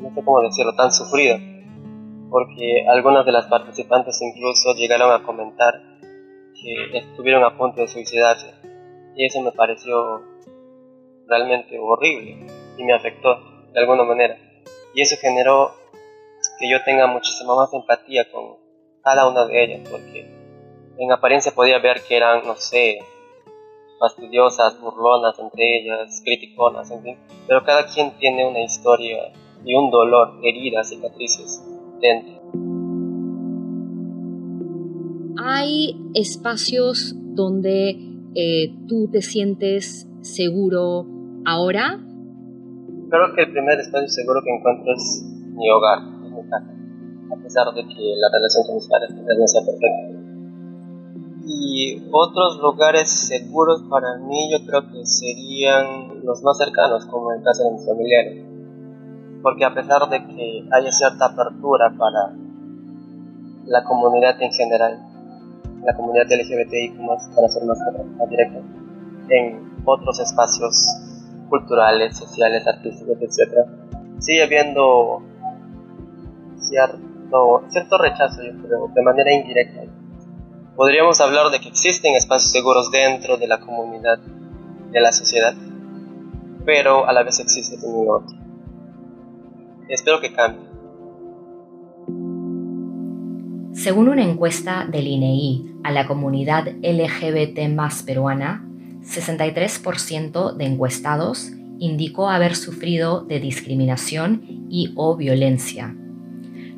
no 0.00 0.12
sé 0.12 0.24
cómo 0.24 0.40
decirlo, 0.40 0.74
tan 0.74 0.90
sufrida 0.90 1.38
porque 2.30 2.86
algunas 2.88 3.24
de 3.24 3.32
las 3.32 3.46
participantes 3.46 4.20
incluso 4.20 4.74
llegaron 4.74 5.12
a 5.12 5.22
comentar 5.22 5.74
que 6.54 6.98
estuvieron 6.98 7.44
a 7.44 7.56
punto 7.56 7.80
de 7.80 7.88
suicidarse. 7.88 8.52
Y 9.14 9.26
eso 9.26 9.40
me 9.40 9.52
pareció 9.52 10.22
realmente 11.26 11.78
horrible 11.78 12.46
y 12.76 12.84
me 12.84 12.94
afectó 12.94 13.36
de 13.72 13.80
alguna 13.80 14.04
manera. 14.04 14.36
Y 14.94 15.02
eso 15.02 15.16
generó 15.20 15.72
que 16.58 16.70
yo 16.70 16.82
tenga 16.84 17.06
muchísima 17.06 17.54
más 17.54 17.72
empatía 17.72 18.30
con 18.30 18.56
cada 19.02 19.28
una 19.28 19.46
de 19.46 19.64
ellas 19.64 19.88
porque 19.88 20.26
en 20.98 21.12
apariencia 21.12 21.52
podía 21.52 21.78
ver 21.78 22.02
que 22.06 22.16
eran, 22.16 22.46
no 22.46 22.56
sé, 22.56 22.98
fastidiosas, 23.98 24.80
burlonas 24.80 25.38
entre 25.38 25.78
ellas, 25.78 26.20
criticonas, 26.24 26.90
en 26.90 27.02
fin, 27.02 27.18
pero 27.46 27.64
cada 27.64 27.86
quien 27.86 28.16
tiene 28.18 28.46
una 28.46 28.60
historia 28.60 29.32
y 29.64 29.74
un 29.74 29.90
dolor, 29.90 30.38
heridas, 30.42 30.88
cicatrices 30.88 31.67
¿Hay 35.36 35.96
espacios 36.14 37.14
donde 37.16 37.90
eh, 38.34 38.74
tú 38.86 39.08
te 39.10 39.22
sientes 39.22 40.08
seguro 40.20 41.06
ahora? 41.44 41.98
Creo 43.10 43.34
que 43.34 43.42
el 43.42 43.52
primer 43.52 43.80
espacio 43.80 44.08
seguro 44.08 44.40
que 44.44 44.50
encuentro 44.54 44.92
es 44.94 45.24
mi 45.54 45.70
hogar, 45.70 46.02
mi 46.02 46.48
casa, 46.48 46.74
a 47.32 47.42
pesar 47.42 47.66
de 47.74 47.82
que 47.82 48.14
la 48.16 48.28
relación 48.32 48.64
con 48.66 48.74
mis 48.76 48.86
padres 48.86 49.10
no 49.10 49.46
sea 49.46 49.62
perfecta. 49.62 50.18
Y 51.46 52.02
otros 52.12 52.60
lugares 52.60 53.08
seguros 53.08 53.82
para 53.88 54.18
mí 54.18 54.50
yo 54.52 54.64
creo 54.66 54.82
que 54.92 55.04
serían 55.06 56.24
los 56.24 56.42
más 56.42 56.58
cercanos, 56.58 57.06
como 57.06 57.32
el 57.32 57.42
caso 57.42 57.64
de 57.64 57.72
mis 57.72 57.86
familiares 57.86 58.48
porque 59.48 59.64
a 59.64 59.72
pesar 59.72 60.06
de 60.10 60.26
que 60.26 60.68
haya 60.70 60.92
cierta 60.92 61.24
apertura 61.24 61.90
para 61.96 62.36
la 63.64 63.82
comunidad 63.82 64.36
en 64.42 64.52
general, 64.52 65.00
la 65.86 65.96
comunidad 65.96 66.26
LGBTI, 66.26 66.98
para 67.34 67.48
ser 67.48 67.64
más, 67.64 67.78
directo, 68.28 68.58
en 69.30 69.72
otros 69.86 70.20
espacios 70.20 70.86
culturales, 71.48 72.14
sociales, 72.14 72.66
artísticos, 72.66 73.16
etc., 73.22 73.64
sigue 74.18 74.42
habiendo 74.42 75.22
cierto, 76.58 77.62
cierto 77.70 77.96
rechazo, 77.96 78.42
yo 78.42 78.52
creo, 78.62 78.88
de 78.94 79.02
manera 79.02 79.32
indirecta. 79.32 79.80
Podríamos 80.76 81.22
hablar 81.22 81.50
de 81.50 81.58
que 81.58 81.70
existen 81.70 82.16
espacios 82.16 82.52
seguros 82.52 82.90
dentro 82.90 83.38
de 83.38 83.46
la 83.46 83.58
comunidad, 83.60 84.18
de 84.18 85.00
la 85.00 85.10
sociedad, 85.10 85.54
pero 86.66 87.08
a 87.08 87.14
la 87.14 87.22
vez 87.22 87.40
existe 87.40 87.78
también 87.78 88.10
otro. 88.10 88.37
Espero 89.88 90.20
que 90.20 90.32
cambie. 90.32 90.68
Según 93.72 94.08
una 94.08 94.24
encuesta 94.24 94.86
del 94.90 95.06
INEI 95.06 95.76
a 95.84 95.92
la 95.92 96.06
comunidad 96.06 96.68
LGBT 96.82 97.68
más 97.74 98.02
peruana, 98.02 98.68
63% 99.02 100.56
de 100.56 100.64
encuestados 100.64 101.52
indicó 101.78 102.28
haber 102.28 102.56
sufrido 102.56 103.22
de 103.22 103.40
discriminación 103.40 104.66
y 104.68 104.92
o 104.96 105.16
violencia. 105.16 105.94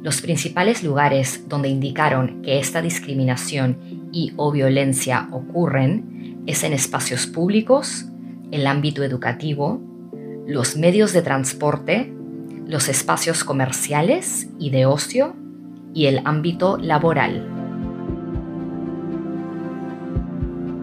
Los 0.02 0.20
principales 0.20 0.82
lugares 0.84 1.48
donde 1.48 1.68
indicaron 1.68 2.42
que 2.42 2.58
esta 2.58 2.82
discriminación 2.82 4.08
y 4.12 4.32
o 4.36 4.52
violencia 4.52 5.28
ocurren 5.32 6.42
es 6.46 6.64
en 6.64 6.72
espacios 6.72 7.26
públicos, 7.26 8.06
el 8.50 8.66
ámbito 8.66 9.02
educativo, 9.02 9.80
los 10.46 10.76
medios 10.76 11.12
de 11.12 11.22
transporte, 11.22 12.12
los 12.70 12.88
espacios 12.88 13.42
comerciales 13.42 14.48
y 14.60 14.70
de 14.70 14.86
ocio 14.86 15.34
y 15.92 16.06
el 16.06 16.22
ámbito 16.24 16.76
laboral. 16.76 17.44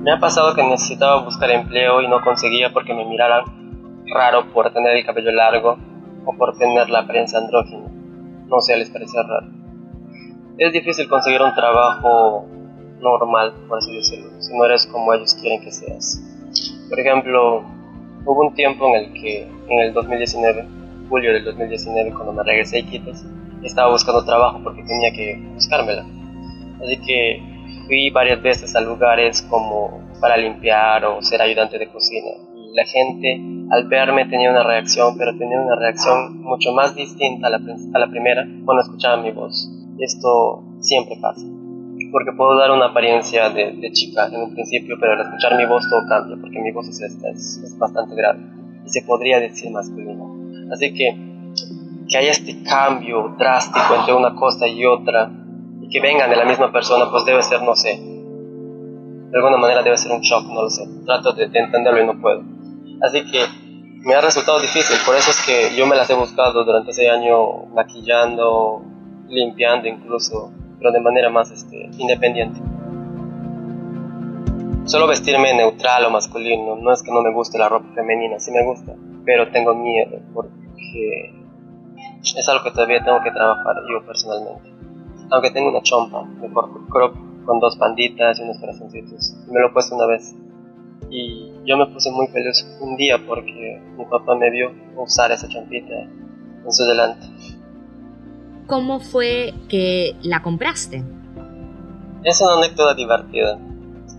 Me 0.03 0.12
ha 0.12 0.20
pasado 0.20 0.53
que 0.53 0.63
necesitaba 0.63 1.24
buscar 1.24 1.50
empleo 1.50 2.01
y 2.01 2.10
no 2.10 2.22
conseguía 2.22 2.74
porque 2.74 2.94
me 2.94 3.06
miraran 3.06 4.03
raro 4.13 4.51
por 4.51 4.74
tener 4.74 4.98
el 4.98 5.06
cabello 5.06 5.32
largo 5.32 5.77
o 6.25 6.34
por 6.34 6.58
tener 6.58 6.89
la 6.89 7.00
apariencia 7.00 7.39
andrógina. 7.39 7.88
No 8.48 8.60
sé, 8.60 8.75
les 8.75 8.89
parecía 8.89 9.24
raro. 9.24 9.48
Es 10.58 10.74
difícil 10.74 11.08
conseguir 11.08 11.41
un 11.41 11.53
trabajo 11.53 12.46
normal, 13.00 13.53
por 13.70 13.77
así 13.77 13.96
decirlo, 13.96 14.29
si 14.41 14.58
no 14.58 14.65
eres 14.65 14.86
como 14.88 15.13
ellos 15.13 15.34
quieren 15.36 15.62
que 15.62 15.72
seas. 15.72 16.22
Por 16.89 17.00
ejemplo, 17.00 17.63
hubo 18.25 18.41
un 18.41 18.53
tiempo 18.56 18.88
en 18.89 18.96
el 18.96 19.13
que, 19.13 19.44
en 19.70 19.79
el 19.79 19.94
2019, 19.94 20.76
julio 21.08 21.34
del 21.34 21.44
2019, 21.46 22.12
cuando 22.14 22.34
me 22.34 22.44
regresé 22.44 22.78
a 22.78 22.80
Iquitos, 22.80 23.24
estaba 23.64 23.92
buscando 23.92 24.24
trabajo 24.24 24.60
porque 24.64 24.84
tenía 24.84 25.12
que 25.12 25.40
buscármela. 25.54 26.06
Así 26.82 26.98
que 27.06 27.42
fui 27.88 28.10
varias 28.10 28.42
veces 28.42 28.76
a 28.76 28.82
lugares 28.82 29.42
como 29.44 30.02
para 30.22 30.38
limpiar 30.38 31.06
o 31.06 31.22
ser 31.22 31.42
ayudante 31.42 31.78
de 31.78 31.88
cocina. 31.90 32.28
Y 32.56 32.74
la 32.74 32.86
gente 32.86 33.42
al 33.72 33.88
verme 33.88 34.26
tenía 34.26 34.52
una 34.52 34.64
reacción, 34.64 35.18
pero 35.18 35.38
tenía 35.38 35.60
una 35.60 35.76
reacción 35.76 36.42
mucho 36.42 36.72
más 36.74 36.96
distinta 36.96 37.48
a 37.48 37.50
la, 37.52 37.60
a 37.94 38.00
la 38.00 38.08
primera 38.08 38.46
cuando 38.66 38.84
escuchaban 38.84 39.24
mi 39.24 39.32
voz. 39.32 39.70
Esto 40.00 40.64
siempre 40.80 41.16
pasa. 41.22 41.42
Porque 42.12 42.32
puedo 42.38 42.58
dar 42.58 42.72
una 42.72 42.88
apariencia 42.88 43.50
de, 43.50 43.74
de, 43.74 43.92
chica 43.92 44.28
en 44.28 44.42
un 44.42 44.54
principio, 44.54 44.96
pero 45.00 45.14
al 45.14 45.22
escuchar 45.22 45.58
mi 45.58 45.66
voz 45.66 45.84
todo 45.90 46.08
cambia, 46.08 46.38
porque 46.40 46.60
mi 46.60 46.72
voz 46.72 46.88
es 46.88 47.02
esta, 47.02 47.30
es, 47.30 47.62
es 47.64 47.78
bastante 47.78 48.16
grave 48.16 48.40
y 48.88 48.90
se 48.90 49.02
podría 49.02 49.40
decir 49.40 49.70
masculina. 49.72 50.24
Así 50.72 50.94
que 50.94 51.28
que 52.10 52.18
haya 52.18 52.32
este 52.32 52.64
cambio 52.64 53.36
drástico 53.38 53.96
entre 53.96 54.14
una 54.14 54.34
cosa 54.34 54.68
y 54.68 54.86
otra 54.86 55.30
y 55.82 55.90
que 55.90 56.00
vengan 56.00 56.30
de 56.30 56.38
la 56.38 56.46
misma 56.46 56.72
persona, 56.72 57.10
pues 57.12 57.26
debe 57.26 57.44
ser, 57.44 57.62
no 57.62 57.76
sé, 57.76 58.00
de 59.30 59.38
alguna 59.38 59.58
manera 59.58 59.84
debe 59.84 59.98
ser 59.98 60.12
un 60.12 60.22
shock, 60.22 60.46
no 60.48 60.64
lo 60.64 60.70
sé. 60.70 60.88
Trato 61.06 61.34
de, 61.34 61.46
entenderlo 61.46 62.01
y 62.01 62.06
no 62.06 62.20
puedo. 62.20 62.44
Así 63.01 63.30
que 63.30 63.46
me 64.03 64.16
ha 64.16 64.22
resultado 64.22 64.60
difícil, 64.60 64.98
por 65.06 65.16
eso 65.16 65.32
es 65.32 65.46
que 65.46 65.75
yo 65.75 65.86
me 65.86 65.96
las 65.96 66.10
he 66.10 66.14
buscado 66.14 66.64
durante 66.64 66.92
ese 66.92 67.10
año 67.10 67.66
maquillando, 67.74 68.82
limpiando 69.27 69.88
incluso, 69.88 70.51
pero 70.80 70.92
de 70.92 71.01
manera 71.01 71.30
más 71.30 71.51
este, 71.51 71.90
independiente. 71.98 72.60
Solo 74.86 75.08
vestirme 75.08 75.53
neutral 75.53 76.06
o 76.06 76.10
masculino, 76.10 76.77
no 76.77 76.94
es 76.94 77.03
que 77.03 77.12
no 77.12 77.22
me 77.22 77.34
guste 77.34 77.58
la 77.58 77.68
ropa 77.68 77.88
femenina, 77.94 78.40
sí 78.40 78.51
me 78.51 78.64
gusta, 78.64 78.94
pero 79.27 79.51
tengo 79.51 79.75
miedo 79.75 80.22
porque 80.33 81.33
es 82.24 82.50
algo 82.50 82.63
que 82.63 82.72
todavía 82.72 83.03
tengo 83.03 83.22
que 83.22 83.31
trabajar 83.31 83.75
yo 83.92 84.03
personalmente. 84.05 84.72
Aunque 85.29 85.51
tengo 85.51 85.70
una 85.70 85.81
chompa 85.81 86.25
de 86.42 86.50
corto 86.50 86.79
crop 86.90 87.16
con 87.46 87.59
dos 87.59 87.75
panditas 87.75 88.40
y 88.40 88.44
unos 88.44 88.57
corazoncitos. 88.57 89.35
Me 89.51 89.59
lo 89.59 89.68
he 89.68 89.72
puesto 89.72 89.96
una 89.96 90.05
vez. 90.05 90.33
Y 91.09 91.51
yo 91.66 91.75
me 91.75 91.87
puse 91.87 92.09
muy 92.09 92.27
feliz 92.27 92.66
un 92.79 92.96
día 92.96 93.18
porque 93.27 93.81
mi 93.98 94.05
papá 94.05 94.33
me 94.35 94.50
vio 94.50 94.72
usar 94.96 95.29
esa 95.31 95.50
chompita 95.50 95.94
en 96.66 96.72
su 96.72 96.85
delante. 96.85 97.27
¿Cómo 98.66 99.01
fue 99.01 99.53
que 99.68 100.16
la 100.22 100.42
compraste? 100.42 101.03
Es 102.24 102.40
una 102.40 102.55
anécdota 102.59 102.94
divertida. 102.94 103.59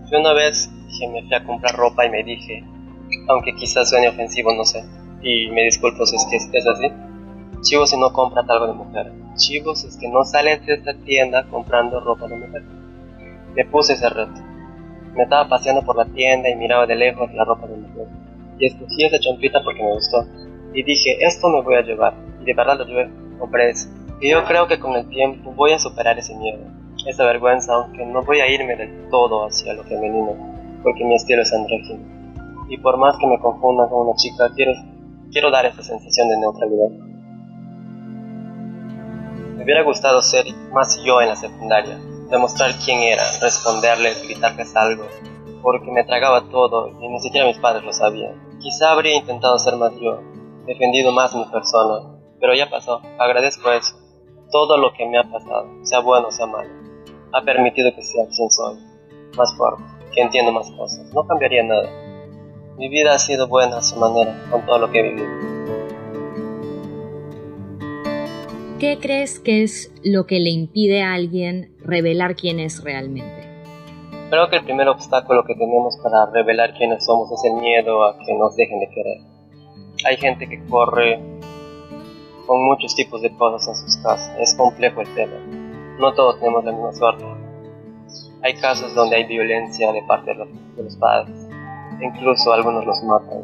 Fue 0.07 0.19
una 0.19 0.33
vez 0.33 0.69
que 0.99 1.07
me 1.07 1.23
fui 1.23 1.33
a 1.33 1.43
comprar 1.43 1.75
ropa 1.75 2.05
y 2.05 2.11
me 2.11 2.23
dije, 2.23 2.63
aunque 3.27 3.55
quizás 3.55 3.89
suene 3.89 4.09
ofensivo, 4.09 4.53
no 4.53 4.65
sé, 4.65 4.83
y 5.21 5.49
me 5.51 5.63
disculpo 5.63 6.05
si 6.05 6.15
es 6.15 6.25
que 6.29 6.57
es 6.57 6.67
así, 6.67 6.91
Chivo 7.61 7.85
si 7.85 7.97
no 7.97 8.13
compras 8.13 8.49
algo 8.49 8.67
de 8.67 8.73
mujer. 8.73 9.11
Chivo 9.35 9.75
si 9.75 9.87
es 9.87 9.97
que 9.97 10.07
no 10.07 10.23
sales 10.23 10.65
de 10.65 10.75
esta 10.75 10.93
tienda 10.93 11.43
comprando 11.49 11.99
ropa 11.99 12.27
de 12.27 12.37
mujer. 12.37 12.63
Me 13.53 13.65
puse 13.65 13.93
ese 13.93 14.07
reto. 14.09 14.39
Me 15.13 15.23
estaba 15.23 15.49
paseando 15.49 15.83
por 15.83 15.97
la 15.97 16.05
tienda 16.05 16.49
y 16.49 16.55
miraba 16.55 16.85
de 16.85 16.95
lejos 16.95 17.33
la 17.33 17.43
ropa 17.43 17.67
de 17.67 17.75
mujer. 17.75 18.07
Y 18.59 18.67
escogí 18.67 19.03
esa 19.03 19.19
chompita 19.19 19.61
porque 19.63 19.83
me 19.83 19.91
gustó. 19.91 20.25
Y 20.73 20.83
dije, 20.83 21.17
esto 21.19 21.49
me 21.49 21.61
voy 21.61 21.75
a 21.75 21.81
llevar. 21.81 22.13
Y 22.41 22.45
de 22.45 22.53
verdad 22.53 22.77
lo 22.77 22.85
llevé. 22.85 23.09
Compré 23.37 23.71
eso. 23.71 23.89
Y 24.21 24.31
yo 24.31 24.45
creo 24.45 24.67
que 24.67 24.79
con 24.79 24.95
el 24.95 25.09
tiempo 25.09 25.51
voy 25.51 25.73
a 25.73 25.79
superar 25.79 26.17
ese 26.17 26.35
miedo. 26.35 26.59
Esa 27.05 27.25
vergüenza, 27.25 27.73
aunque 27.73 28.05
no 28.05 28.23
voy 28.23 28.39
a 28.39 28.47
irme 28.49 28.77
del 28.77 29.09
todo 29.09 29.45
hacia 29.45 29.73
lo 29.73 29.83
femenino. 29.83 30.33
Porque 30.81 31.03
mi 31.03 31.15
estilo 31.15 31.41
es 31.41 31.51
andrógino. 31.51 31.99
Y 32.69 32.77
por 32.77 32.97
más 32.97 33.17
que 33.17 33.27
me 33.27 33.39
confunda 33.39 33.89
con 33.89 34.07
una 34.07 34.15
chica, 34.15 34.49
quiero, 34.55 34.71
quiero 35.31 35.51
dar 35.51 35.65
esa 35.65 35.83
sensación 35.83 36.29
de 36.29 36.37
neutralidad. 36.37 36.89
Me 39.55 39.63
hubiera 39.63 39.83
gustado 39.83 40.21
ser 40.21 40.45
más 40.73 41.01
yo 41.03 41.21
en 41.21 41.29
la 41.29 41.35
secundaria, 41.35 41.99
demostrar 42.29 42.71
quién 42.83 43.01
era, 43.01 43.23
responderles, 43.41 44.23
gritarles 44.23 44.75
algo, 44.75 45.05
porque 45.61 45.91
me 45.91 46.03
tragaba 46.03 46.49
todo 46.49 46.89
y 47.01 47.07
ni 47.07 47.19
siquiera 47.19 47.47
mis 47.47 47.57
padres 47.59 47.83
lo 47.83 47.93
sabían. 47.93 48.59
Quizá 48.59 48.91
habría 48.91 49.15
intentado 49.15 49.57
ser 49.59 49.75
más 49.75 49.93
yo, 49.99 50.19
defendido 50.65 51.11
más 51.11 51.35
mi 51.35 51.45
persona, 51.45 52.19
pero 52.39 52.53
ya 52.53 52.69
pasó, 52.69 53.01
agradezco 53.17 53.71
eso. 53.71 53.95
Todo 54.51 54.77
lo 54.77 54.93
que 54.93 55.05
me 55.05 55.19
ha 55.19 55.23
pasado, 55.23 55.67
sea 55.83 55.99
bueno 55.99 56.29
o 56.29 56.31
sea 56.31 56.47
malo, 56.47 56.69
ha 57.33 57.41
permitido 57.43 57.93
que 57.93 58.01
sea 58.01 58.25
quien 58.35 58.49
soy, 58.49 58.77
más 59.37 59.55
fuerte, 59.55 59.83
que 60.13 60.21
entiendo 60.21 60.51
más 60.51 60.71
cosas. 60.71 61.13
No 61.13 61.23
cambiaría 61.27 61.63
nada. 61.63 62.08
Mi 62.79 62.87
vida 62.87 63.13
ha 63.13 63.19
sido 63.19 63.49
buena 63.49 63.79
a 63.79 63.81
su 63.81 63.99
manera, 63.99 64.41
con 64.49 64.65
todo 64.65 64.77
lo 64.79 64.89
que 64.89 64.99
he 65.01 65.03
vivido. 65.03 65.27
¿Qué 68.79 68.97
crees 69.01 69.41
que 69.41 69.63
es 69.63 69.93
lo 70.01 70.25
que 70.25 70.39
le 70.39 70.51
impide 70.51 71.03
a 71.03 71.11
alguien 71.11 71.75
revelar 71.83 72.37
quién 72.37 72.61
es 72.61 72.81
realmente? 72.81 73.49
Creo 74.29 74.49
que 74.49 74.55
el 74.55 74.63
primer 74.63 74.87
obstáculo 74.87 75.43
que 75.43 75.55
tenemos 75.55 75.97
para 76.01 76.31
revelar 76.31 76.73
quiénes 76.73 77.03
somos 77.03 77.29
es 77.33 77.43
el 77.51 77.59
miedo 77.59 78.01
a 78.01 78.17
que 78.17 78.33
nos 78.35 78.55
dejen 78.55 78.79
de 78.79 78.87
querer. 78.87 79.17
Hay 80.05 80.15
gente 80.15 80.47
que 80.47 80.63
corre 80.67 81.19
con 82.47 82.63
muchos 82.63 82.95
tipos 82.95 83.21
de 83.21 83.35
cosas 83.35 83.67
en 83.67 83.75
sus 83.75 83.97
casas. 83.97 84.33
Es 84.39 84.55
complejo 84.55 85.01
el 85.01 85.13
tema. 85.15 85.35
No 85.99 86.13
todos 86.13 86.39
tenemos 86.39 86.63
la 86.63 86.71
misma 86.71 86.93
suerte. 86.93 87.25
Hay 88.41 88.53
casos 88.53 88.95
donde 88.95 89.17
hay 89.17 89.25
violencia 89.25 89.91
de 89.91 90.01
parte 90.03 90.31
de 90.31 90.37
los, 90.37 90.47
de 90.77 90.83
los 90.83 90.95
padres. 90.95 91.48
Incluso 92.01 92.53
algunos 92.53 92.85
los 92.85 93.03
matan. 93.03 93.43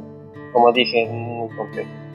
Como 0.53 0.71
dije, 0.71 1.03
es 1.03 1.11
muy 1.11 1.49
complejo 1.55 2.05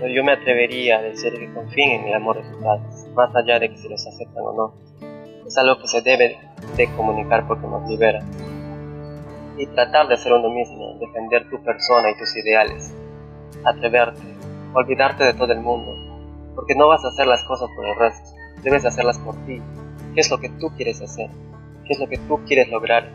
pero 0.00 0.14
yo 0.14 0.24
me 0.24 0.32
atrevería 0.32 0.98
a 0.98 1.02
decir 1.02 1.38
que 1.38 1.52
confíen 1.52 2.00
en 2.00 2.08
el 2.08 2.14
amor 2.14 2.36
de 2.36 2.48
sus 2.48 2.62
padres, 2.62 3.06
más 3.14 3.36
allá 3.36 3.58
de 3.58 3.68
que 3.68 3.76
se 3.76 3.88
los 3.88 4.06
aceptan 4.06 4.44
o 4.44 4.52
no. 4.54 4.74
Es 5.46 5.58
algo 5.58 5.78
que 5.78 5.88
se 5.88 6.00
debe 6.00 6.38
de 6.76 6.94
comunicar 6.94 7.46
porque 7.46 7.66
nos 7.66 7.86
libera. 7.86 8.20
Y 9.58 9.66
tratar 9.66 10.08
de 10.08 10.16
ser 10.16 10.32
uno 10.32 10.48
mismo, 10.48 10.94
defender 10.98 11.50
tu 11.50 11.62
persona 11.62 12.10
y 12.10 12.16
tus 12.16 12.34
ideales. 12.34 12.94
Atreverte, 13.64 14.22
olvidarte 14.72 15.24
de 15.24 15.34
todo 15.34 15.52
el 15.52 15.60
mundo, 15.60 15.92
porque 16.54 16.74
no 16.74 16.88
vas 16.88 17.04
a 17.04 17.08
hacer 17.08 17.26
las 17.26 17.44
cosas 17.44 17.68
por 17.76 17.86
el 17.86 17.96
resto, 17.96 18.30
debes 18.62 18.86
hacerlas 18.86 19.18
por 19.18 19.34
ti. 19.44 19.60
¿Qué 20.14 20.20
es 20.22 20.30
lo 20.30 20.38
que 20.38 20.48
tú 20.48 20.70
quieres 20.76 21.02
hacer? 21.02 21.28
¿Qué 21.84 21.92
es 21.92 22.00
lo 22.00 22.08
que 22.08 22.16
tú 22.16 22.40
quieres 22.46 22.70
lograr? 22.70 23.10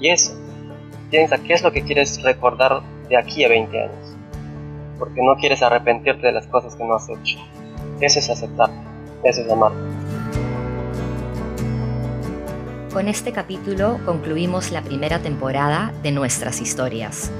Y 0.00 0.08
eso, 0.08 0.32
piensa 1.10 1.38
qué 1.38 1.54
es 1.54 1.62
lo 1.62 1.72
que 1.72 1.82
quieres 1.82 2.22
recordar 2.22 2.82
de 3.08 3.16
aquí 3.16 3.44
a 3.44 3.48
20 3.48 3.82
años 3.82 4.18
porque 4.98 5.22
no 5.22 5.36
quieres 5.36 5.62
arrepentirte 5.62 6.26
de 6.26 6.32
las 6.32 6.46
cosas 6.46 6.74
que 6.74 6.84
no 6.84 6.94
has 6.94 7.08
hecho. 7.08 7.38
Eso 8.00 8.18
es 8.18 8.28
aceptar, 8.28 8.70
eso 9.24 9.40
es 9.40 9.50
amar. 9.50 9.72
Con 12.92 13.06
este 13.06 13.32
capítulo 13.32 14.00
concluimos 14.04 14.72
la 14.72 14.82
primera 14.82 15.20
temporada 15.20 15.92
de 16.02 16.10
nuestras 16.10 16.60
historias. 16.60 17.30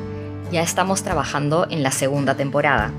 Ya 0.53 0.63
estamos 0.63 1.03
trabajando 1.03 1.67
en 1.69 1.83
la 1.83 1.91
segunda 1.91 2.35
temporada. 2.37 2.93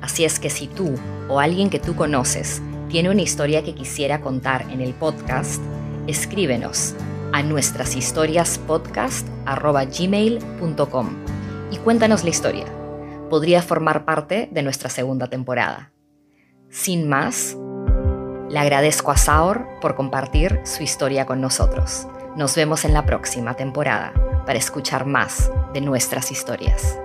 Así 0.00 0.24
es 0.24 0.38
que 0.38 0.50
si 0.50 0.68
tú 0.68 0.94
o 1.28 1.40
alguien 1.40 1.68
que 1.68 1.80
tú 1.80 1.96
conoces 1.96 2.62
tiene 2.88 3.10
una 3.10 3.22
historia 3.22 3.64
que 3.64 3.74
quisiera 3.74 4.20
contar 4.20 4.62
en 4.70 4.80
el 4.80 4.94
podcast, 4.94 5.60
escríbenos 6.06 6.94
a 7.36 7.42
nuestras 7.42 7.96
historias 7.96 8.58
podcast@gmail.com 8.66 11.08
y 11.70 11.76
cuéntanos 11.76 12.24
la 12.24 12.30
historia. 12.30 12.64
Podría 13.28 13.60
formar 13.60 14.06
parte 14.06 14.48
de 14.50 14.62
nuestra 14.62 14.88
segunda 14.88 15.26
temporada. 15.26 15.92
Sin 16.70 17.10
más, 17.10 17.54
le 18.48 18.58
agradezco 18.58 19.10
a 19.10 19.18
Saur 19.18 19.66
por 19.82 19.96
compartir 19.96 20.62
su 20.64 20.82
historia 20.82 21.26
con 21.26 21.42
nosotros. 21.42 22.06
Nos 22.36 22.56
vemos 22.56 22.86
en 22.86 22.94
la 22.94 23.04
próxima 23.04 23.52
temporada 23.52 24.14
para 24.46 24.58
escuchar 24.58 25.04
más 25.04 25.52
de 25.74 25.82
nuestras 25.82 26.32
historias. 26.32 26.98